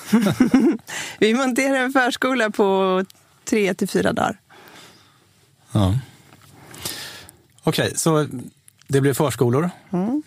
Vi 1.19 1.33
monterar 1.33 1.75
en 1.75 1.91
förskola 1.93 2.49
på 2.49 3.03
tre 3.45 3.73
till 3.73 3.89
fyra 3.89 4.13
dagar. 4.13 4.39
Ja. 5.71 5.99
Okej, 7.63 7.85
okay, 7.85 7.97
så 7.97 8.27
det 8.87 9.01
blir 9.01 9.13
förskolor. 9.13 9.69
Mm. 9.91 10.23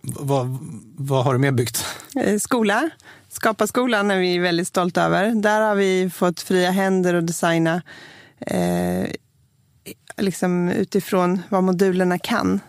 Vad, 0.00 0.58
vad 0.96 1.24
har 1.24 1.32
du 1.32 1.38
mer 1.38 1.52
byggt? 1.52 1.84
Eh, 2.16 2.38
skola. 2.38 2.90
Skapa 3.28 3.66
skolan 3.66 4.10
är 4.10 4.18
vi 4.18 4.38
väldigt 4.38 4.68
stolta 4.68 5.02
över. 5.02 5.30
Där 5.30 5.60
har 5.60 5.74
vi 5.74 6.10
fått 6.10 6.40
fria 6.40 6.70
händer 6.70 7.14
att 7.14 7.26
designa 7.26 7.82
eh, 8.40 9.06
liksom 10.16 10.68
utifrån 10.68 11.42
vad 11.48 11.64
modulerna 11.64 12.18
kan. 12.18 12.60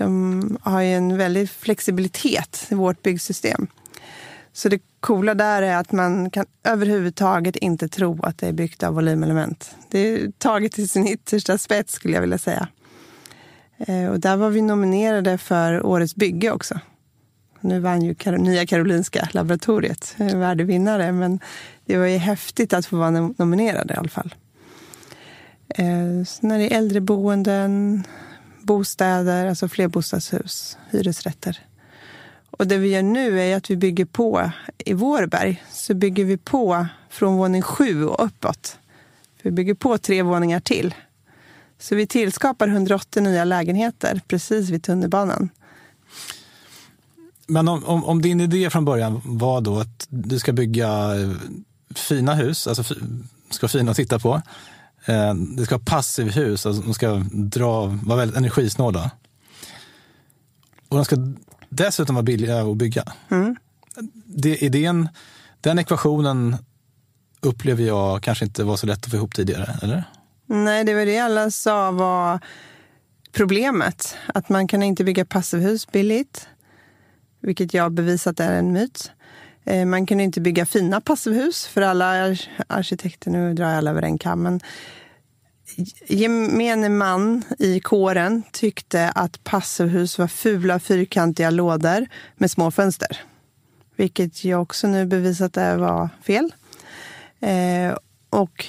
De 0.00 0.58
har 0.62 0.80
ju 0.80 0.94
en 0.94 1.16
väldig 1.16 1.50
flexibilitet 1.50 2.66
i 2.68 2.74
vårt 2.74 3.02
byggsystem. 3.02 3.66
Så 4.52 4.68
det 4.68 4.78
coola 5.00 5.34
där 5.34 5.62
är 5.62 5.76
att 5.76 5.92
man 5.92 6.30
kan 6.30 6.46
överhuvudtaget 6.64 7.56
inte 7.56 7.88
tro 7.88 8.22
att 8.22 8.38
det 8.38 8.46
är 8.46 8.52
byggt 8.52 8.82
av 8.82 8.94
volymelement. 8.94 9.74
Det 9.90 9.98
är 9.98 10.32
taget 10.38 10.72
till 10.72 10.88
sin 10.88 11.06
yttersta 11.06 11.58
spets 11.58 11.92
skulle 11.92 12.14
jag 12.14 12.20
vilja 12.20 12.38
säga. 12.38 12.68
Eh, 13.78 14.06
och 14.06 14.20
där 14.20 14.36
var 14.36 14.50
vi 14.50 14.62
nominerade 14.62 15.38
för 15.38 15.86
Årets 15.86 16.16
bygge 16.16 16.50
också. 16.50 16.80
Nu 17.60 17.80
vann 17.80 18.02
ju 18.02 18.14
Nya 18.38 18.66
Karolinska 18.66 19.28
laboratoriet, 19.32 20.14
eh, 20.18 20.38
värdevinnare, 20.38 21.12
men 21.12 21.40
det 21.84 21.98
var 21.98 22.06
ju 22.06 22.16
häftigt 22.16 22.72
att 22.72 22.86
få 22.86 22.96
vara 22.96 23.10
nominerad 23.10 23.90
i 23.90 23.94
alla 23.94 24.08
fall. 24.08 24.34
Sen 25.76 26.26
så 26.26 26.46
när 26.46 26.58
det 26.58 26.74
är 26.74 26.78
äldreboenden, 26.78 28.04
bostäder, 28.62 29.46
alltså 29.46 29.68
flerbostadshus, 29.68 30.78
hyresrätter. 30.90 31.58
Och 32.50 32.66
det 32.66 32.78
vi 32.78 32.88
gör 32.88 33.02
nu 33.02 33.40
är 33.40 33.56
att 33.56 33.70
vi 33.70 33.76
bygger 33.76 34.04
på, 34.04 34.50
i 34.78 34.92
Vårberg, 34.92 35.62
så 35.72 35.94
bygger 35.94 36.24
vi 36.24 36.36
på 36.36 36.86
från 37.10 37.36
våning 37.36 37.62
sju 37.62 38.04
och 38.04 38.24
uppåt. 38.24 38.78
Vi 39.42 39.50
bygger 39.50 39.74
på 39.74 39.98
tre 39.98 40.22
våningar 40.22 40.60
till. 40.60 40.94
Så 41.78 41.94
vi 41.94 42.06
tillskapar 42.06 42.68
180 42.68 43.22
nya 43.22 43.44
lägenheter 43.44 44.20
precis 44.28 44.70
vid 44.70 44.82
tunnelbanan. 44.82 45.48
Men 47.46 47.68
om, 47.68 47.84
om, 47.84 48.04
om, 48.04 48.22
din 48.22 48.40
idé 48.40 48.70
från 48.70 48.84
början 48.84 49.20
var 49.24 49.60
då 49.60 49.78
att 49.78 50.06
du 50.08 50.38
ska 50.38 50.52
bygga 50.52 51.20
eh, 51.20 51.30
fina 51.94 52.34
hus, 52.34 52.66
alltså 52.66 52.94
ska 53.50 53.64
vara 53.64 53.68
fina 53.68 53.90
att 53.90 53.96
titta 53.96 54.18
på. 54.18 54.42
Eh, 55.04 55.34
det 55.34 55.64
ska 55.64 55.74
vara 55.74 55.84
passivhus, 55.84 56.66
alltså 56.66 56.82
de 56.82 56.94
ska 56.94 57.24
dra, 57.32 57.86
vara 57.86 58.18
väldigt 58.18 58.36
energisnåla. 58.36 59.10
Och 60.88 60.96
de 60.96 61.04
ska 61.04 61.16
dessutom 61.68 62.14
vara 62.14 62.22
billiga 62.22 62.60
att 62.60 62.76
bygga. 62.76 63.04
Mm. 63.30 63.56
Det, 64.24 64.56
idén, 64.56 65.08
den 65.60 65.78
ekvationen 65.78 66.56
upplever 67.40 67.84
jag 67.84 68.22
kanske 68.22 68.44
inte 68.44 68.64
var 68.64 68.76
så 68.76 68.86
lätt 68.86 69.04
att 69.04 69.10
få 69.10 69.16
ihop 69.16 69.34
tidigare, 69.34 69.78
eller? 69.82 70.04
Nej, 70.46 70.84
det 70.84 70.94
var 70.94 71.06
det 71.06 71.18
alla 71.18 71.50
sa 71.50 71.90
var 71.90 72.40
problemet. 73.32 74.16
Att 74.34 74.48
man 74.48 74.68
kan 74.68 74.82
inte 74.82 75.04
bygga 75.04 75.24
passivhus 75.24 75.92
billigt, 75.92 76.48
vilket 77.40 77.74
jag 77.74 77.92
bevisat 77.92 78.40
är 78.40 78.52
en 78.52 78.72
myt. 78.72 79.12
Eh, 79.70 79.86
man 79.86 80.06
kunde 80.06 80.24
inte 80.24 80.40
bygga 80.40 80.66
fina 80.66 81.00
passivhus, 81.00 81.66
för 81.66 81.82
alla 81.82 82.36
arkitekter, 82.66 83.30
nu 83.30 83.54
drar 83.54 83.68
jag 83.68 83.78
alla 83.78 83.90
över 83.90 84.02
en 84.02 84.18
kam, 84.18 84.42
men 84.42 84.60
gemene 86.08 86.88
man 86.88 87.42
i 87.58 87.80
kåren 87.80 88.42
tyckte 88.52 89.10
att 89.10 89.44
passivhus 89.44 90.18
var 90.18 90.26
fula 90.26 90.78
fyrkantiga 90.78 91.50
lådor 91.50 92.06
med 92.36 92.50
små 92.50 92.70
fönster. 92.70 93.20
Vilket 93.96 94.44
jag 94.44 94.62
också 94.62 94.88
nu 94.88 95.06
bevisat 95.06 95.52
det 95.52 95.76
var 95.76 96.08
fel. 96.22 96.52
Eh, 97.40 97.96
och 98.30 98.66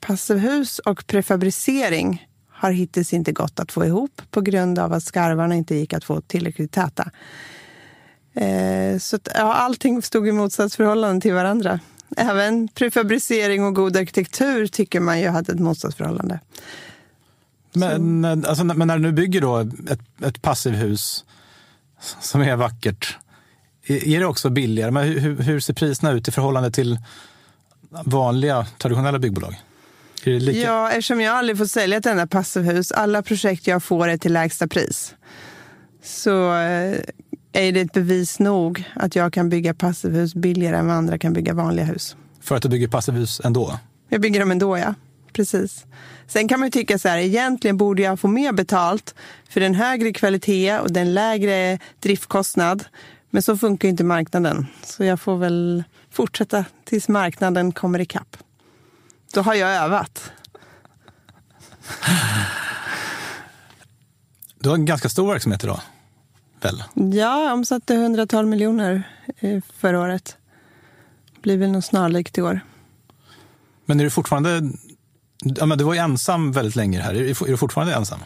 passivhus 0.00 0.78
och 0.78 1.06
prefabricering 1.06 2.28
har 2.48 2.70
hittills 2.70 3.12
inte 3.12 3.32
gått 3.32 3.60
att 3.60 3.72
få 3.72 3.84
ihop 3.84 4.22
på 4.30 4.40
grund 4.40 4.78
av 4.78 4.92
att 4.92 5.04
skarvarna 5.04 5.54
inte 5.54 5.74
gick 5.74 5.92
att 5.92 6.04
få 6.04 6.20
tillräckligt 6.20 6.72
täta. 6.72 7.10
Eh, 8.34 8.98
så 8.98 9.16
att, 9.16 9.28
ja, 9.34 9.54
allting 9.54 10.02
stod 10.02 10.28
i 10.28 10.32
motsatsförhållande 10.32 11.20
till 11.20 11.32
varandra. 11.32 11.80
Även 12.16 12.68
prefabricering 12.68 13.64
och 13.64 13.74
god 13.74 13.96
arkitektur 13.96 14.66
tycker 14.66 15.00
man 15.00 15.20
ju 15.20 15.28
hade 15.28 15.52
ett 15.52 15.60
motsatsförhållande. 15.60 16.40
Men, 17.72 18.24
alltså, 18.24 18.64
men 18.64 18.88
när 18.88 18.96
du 18.96 19.02
nu 19.02 19.12
bygger 19.12 19.40
då 19.40 19.58
ett, 19.58 20.00
ett 20.24 20.42
passivhus 20.42 21.24
som 22.20 22.40
är 22.40 22.56
vackert, 22.56 23.18
är 23.86 24.20
det 24.20 24.26
också 24.26 24.50
billigare? 24.50 24.90
Men 24.90 25.04
hur, 25.04 25.42
hur 25.42 25.60
ser 25.60 25.74
priserna 25.74 26.12
ut 26.12 26.28
i 26.28 26.30
förhållande 26.30 26.70
till 26.70 26.98
vanliga 28.04 28.66
traditionella 28.78 29.18
byggbolag? 29.18 29.56
Ja, 30.24 30.90
eftersom 30.90 31.20
jag 31.20 31.34
aldrig 31.34 31.58
får 31.58 31.66
sälja 31.66 31.98
ett 31.98 32.06
enda 32.06 32.26
passivhus, 32.26 32.92
alla 32.92 33.22
projekt 33.22 33.66
jag 33.66 33.82
får 33.82 34.08
är 34.08 34.16
till 34.16 34.32
lägsta 34.32 34.68
pris. 34.68 35.14
Så 36.02 36.54
eh, 36.54 36.98
är 37.54 37.72
det 37.72 37.80
ett 37.80 37.92
bevis 37.92 38.38
nog 38.38 38.84
att 38.94 39.16
jag 39.16 39.32
kan 39.32 39.48
bygga 39.48 39.74
passivhus 39.74 40.34
billigare 40.34 40.76
än 40.76 40.86
vad 40.86 40.96
andra 40.96 41.18
kan 41.18 41.32
bygga 41.32 41.54
vanliga 41.54 41.86
hus. 41.86 42.16
För 42.40 42.56
att 42.56 42.62
du 42.62 42.68
bygger 42.68 42.88
passivhus 42.88 43.40
ändå? 43.44 43.78
Jag 44.08 44.20
bygger 44.20 44.40
dem 44.40 44.50
ändå, 44.50 44.78
ja. 44.78 44.94
Precis. 45.32 45.84
Sen 46.26 46.48
kan 46.48 46.60
man 46.60 46.66
ju 46.66 46.70
tycka 46.70 46.98
så 46.98 47.08
här, 47.08 47.18
egentligen 47.18 47.76
borde 47.76 48.02
jag 48.02 48.20
få 48.20 48.28
mer 48.28 48.52
betalt 48.52 49.14
för 49.48 49.60
den 49.60 49.74
högre 49.74 50.12
kvalitet 50.12 50.78
och 50.78 50.92
den 50.92 51.14
lägre 51.14 51.78
driftkostnad. 52.00 52.84
Men 53.30 53.42
så 53.42 53.56
funkar 53.56 53.88
ju 53.88 53.90
inte 53.90 54.04
marknaden. 54.04 54.66
Så 54.84 55.04
jag 55.04 55.20
får 55.20 55.36
väl 55.36 55.84
fortsätta 56.10 56.64
tills 56.84 57.08
marknaden 57.08 57.72
kommer 57.72 58.00
ikapp. 58.00 58.36
Då 59.32 59.40
har 59.40 59.54
jag 59.54 59.70
övat. 59.70 60.32
Du 64.58 64.68
har 64.68 64.76
en 64.76 64.84
ganska 64.84 65.08
stor 65.08 65.32
verksamhet 65.32 65.64
idag 65.64 65.80
väl? 66.64 66.82
Ja, 67.14 67.52
omsatte 67.52 67.94
112 67.94 68.48
miljoner 68.48 69.02
förra 69.76 70.00
året. 70.00 70.36
Blir 71.42 71.58
väl 71.58 71.72
något 71.72 71.84
snarlikt 71.84 72.38
i 72.38 72.42
år. 72.42 72.60
Men 73.84 74.00
är 74.00 74.04
du 74.04 74.10
fortfarande... 74.10 74.62
Ja, 75.44 75.66
men 75.66 75.78
du 75.78 75.84
var 75.84 75.94
ju 75.94 76.00
ensam 76.00 76.52
väldigt 76.52 76.76
länge 76.76 77.00
här. 77.00 77.14
Är 77.14 77.46
du 77.46 77.56
fortfarande 77.56 77.94
ensam? 77.94 78.18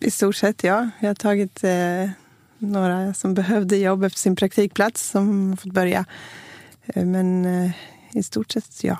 I 0.00 0.10
stort 0.10 0.36
sett, 0.36 0.64
ja. 0.64 0.90
Jag 1.00 1.08
har 1.08 1.14
tagit 1.14 1.64
eh, 1.64 2.10
några 2.58 3.14
som 3.14 3.34
behövde 3.34 3.76
jobb 3.76 4.04
efter 4.04 4.20
sin 4.20 4.36
praktikplats 4.36 5.08
som 5.10 5.50
har 5.50 5.56
fått 5.56 5.72
börja. 5.72 6.04
Eh, 6.86 7.04
men 7.04 7.44
eh, 7.44 7.70
i 8.12 8.22
stort 8.22 8.50
sett, 8.50 8.84
ja. 8.84 8.98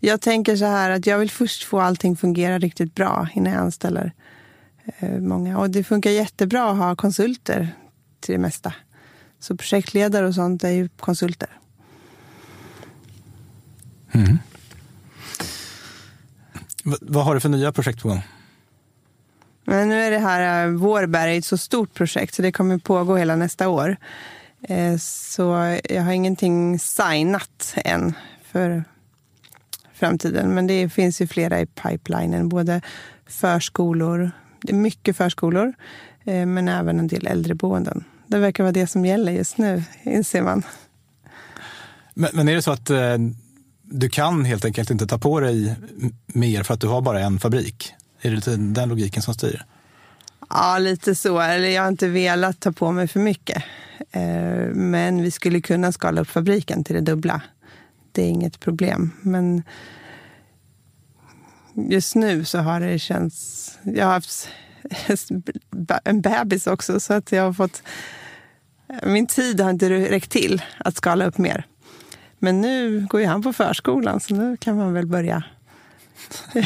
Jag 0.00 0.20
tänker 0.20 0.56
så 0.56 0.64
här 0.64 0.90
att 0.90 1.06
jag 1.06 1.18
vill 1.18 1.30
först 1.30 1.64
få 1.64 1.80
allting 1.80 2.16
fungera 2.16 2.58
riktigt 2.58 2.94
bra 2.94 3.28
innan 3.34 3.52
jag 3.52 3.62
anställer 3.62 4.06
Eh, 4.06 4.21
många. 5.20 5.58
Och 5.58 5.70
det 5.70 5.84
funkar 5.84 6.10
jättebra 6.10 6.70
att 6.70 6.76
ha 6.76 6.96
konsulter 6.96 7.74
till 8.20 8.32
det 8.32 8.38
mesta. 8.38 8.74
Så 9.38 9.56
projektledare 9.56 10.26
och 10.26 10.34
sånt 10.34 10.64
är 10.64 10.70
ju 10.70 10.88
konsulter. 10.88 11.48
Mm. 14.12 14.38
vad 17.00 17.24
har 17.24 17.34
du 17.34 17.40
för 17.40 17.48
nya 17.48 17.72
projekt 17.72 18.02
på 18.02 18.08
gång? 18.08 18.22
Men 19.64 19.88
nu 19.88 20.02
är 20.02 20.10
det 20.10 20.18
här 20.18 20.66
eh, 20.66 20.72
Vårberg 20.72 21.36
ett 21.36 21.44
så 21.44 21.58
stort 21.58 21.94
projekt 21.94 22.34
så 22.34 22.42
det 22.42 22.52
kommer 22.52 22.78
pågå 22.78 23.16
hela 23.16 23.36
nästa 23.36 23.68
år. 23.68 23.96
Eh, 24.62 24.96
så 24.98 25.78
jag 25.88 26.02
har 26.02 26.12
ingenting 26.12 26.78
signat 26.78 27.74
än 27.76 28.14
för 28.42 28.84
framtiden. 29.94 30.54
Men 30.54 30.66
det 30.66 30.88
finns 30.88 31.20
ju 31.20 31.26
flera 31.26 31.60
i 31.60 31.66
pipelinen. 31.66 32.48
Både 32.48 32.80
förskolor, 33.26 34.30
det 34.62 34.72
är 34.72 34.76
mycket 34.76 35.16
förskolor, 35.16 35.74
eh, 36.24 36.46
men 36.46 36.68
även 36.68 36.98
en 36.98 37.08
del 37.08 37.26
äldreboenden. 37.26 38.04
Det 38.26 38.38
verkar 38.38 38.64
vara 38.64 38.72
det 38.72 38.86
som 38.86 39.04
gäller 39.04 39.32
just 39.32 39.58
nu, 39.58 39.82
inser 40.02 40.42
man. 40.42 40.62
Men, 42.14 42.30
men 42.32 42.48
är 42.48 42.54
det 42.54 42.62
så 42.62 42.70
att 42.70 42.90
eh, 42.90 43.16
du 43.82 44.08
kan 44.08 44.44
helt 44.44 44.64
enkelt 44.64 44.90
inte 44.90 45.06
ta 45.06 45.18
på 45.18 45.40
dig 45.40 45.76
mer 46.26 46.62
för 46.62 46.74
att 46.74 46.80
du 46.80 46.86
har 46.86 47.00
bara 47.00 47.20
en 47.20 47.38
fabrik? 47.38 47.94
Är 48.20 48.30
det 48.30 48.36
lite 48.36 48.56
den 48.56 48.88
logiken 48.88 49.22
som 49.22 49.34
styr? 49.34 49.64
Ja, 50.50 50.78
lite 50.78 51.14
så. 51.14 51.40
Eller 51.40 51.68
jag 51.68 51.82
har 51.82 51.88
inte 51.88 52.08
velat 52.08 52.60
ta 52.60 52.72
på 52.72 52.92
mig 52.92 53.08
för 53.08 53.20
mycket. 53.20 53.62
Eh, 54.10 54.22
men 54.74 55.22
vi 55.22 55.30
skulle 55.30 55.60
kunna 55.60 55.92
skala 55.92 56.20
upp 56.20 56.28
fabriken 56.28 56.84
till 56.84 56.94
det 56.94 57.00
dubbla. 57.00 57.42
Det 58.12 58.22
är 58.22 58.28
inget 58.28 58.60
problem. 58.60 59.10
Men 59.20 59.62
just 61.74 62.14
nu 62.14 62.44
så 62.44 62.58
har 62.58 62.80
det 62.80 62.98
känts... 62.98 63.70
Jag 63.82 64.06
har 64.06 64.12
haft 64.12 64.48
en 66.04 66.20
bebis 66.20 66.66
också, 66.66 67.00
så 67.00 67.14
att 67.14 67.32
jag 67.32 67.42
har 67.42 67.52
fått... 67.52 67.82
Min 69.02 69.26
tid 69.26 69.60
har 69.60 69.70
inte 69.70 69.90
räckt 69.90 70.30
till 70.30 70.62
att 70.78 70.96
skala 70.96 71.24
upp 71.24 71.38
mer. 71.38 71.66
Men 72.38 72.60
nu 72.60 73.06
går 73.10 73.20
ju 73.20 73.26
han 73.26 73.42
på 73.42 73.52
förskolan, 73.52 74.20
så 74.20 74.34
nu 74.34 74.56
kan 74.56 74.76
man 74.76 74.92
väl 74.92 75.06
börja 75.06 75.44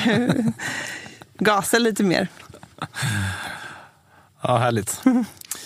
gasa 1.38 1.79
lite 1.79 2.03
mer. 2.03 2.29
Ja, 4.42 4.59
härligt. 4.59 5.01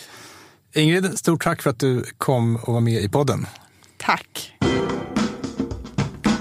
Ingrid, 0.72 1.18
stort 1.18 1.44
tack 1.44 1.62
för 1.62 1.70
att 1.70 1.78
du 1.78 2.04
kom 2.18 2.56
och 2.56 2.74
var 2.74 2.80
med 2.80 3.02
i 3.02 3.08
podden. 3.08 3.46
Tack. 3.96 4.56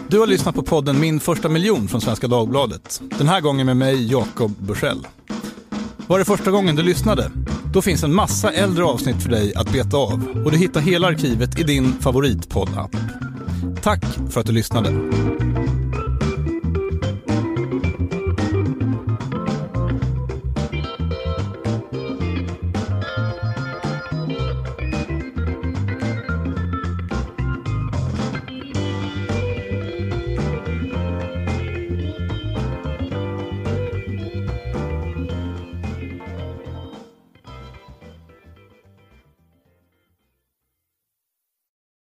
Du 0.10 0.20
har 0.20 0.28
lyssnat 0.28 0.56
på 0.56 0.64
podden 0.64 1.00
Min 1.00 1.20
första 1.20 1.50
miljon 1.50 1.88
från 1.88 2.02
Svenska 2.02 2.28
Dagbladet. 2.28 3.02
Den 3.18 3.28
här 3.28 3.42
gången 3.42 3.66
med 3.66 3.78
mig, 3.78 4.12
Jakob 4.12 4.52
Bursell. 4.60 5.08
Var 6.08 6.20
det 6.20 6.26
första 6.26 6.52
gången 6.52 6.76
du 6.76 6.84
lyssnade? 6.84 7.32
Då 7.74 7.82
finns 7.82 8.04
en 8.04 8.14
massa 8.14 8.52
äldre 8.52 8.84
avsnitt 8.84 9.24
för 9.24 9.30
dig 9.30 9.56
att 9.56 9.72
beta 9.72 9.98
av 9.98 10.44
och 10.46 10.52
du 10.52 10.58
hittar 10.58 10.82
hela 10.82 11.08
arkivet 11.08 11.60
i 11.60 11.64
din 11.64 11.94
favoritpodd-app. 12.00 12.96
Tack 13.82 14.04
för 14.30 14.40
att 14.40 14.48
du 14.48 14.54
lyssnade. 14.54 14.90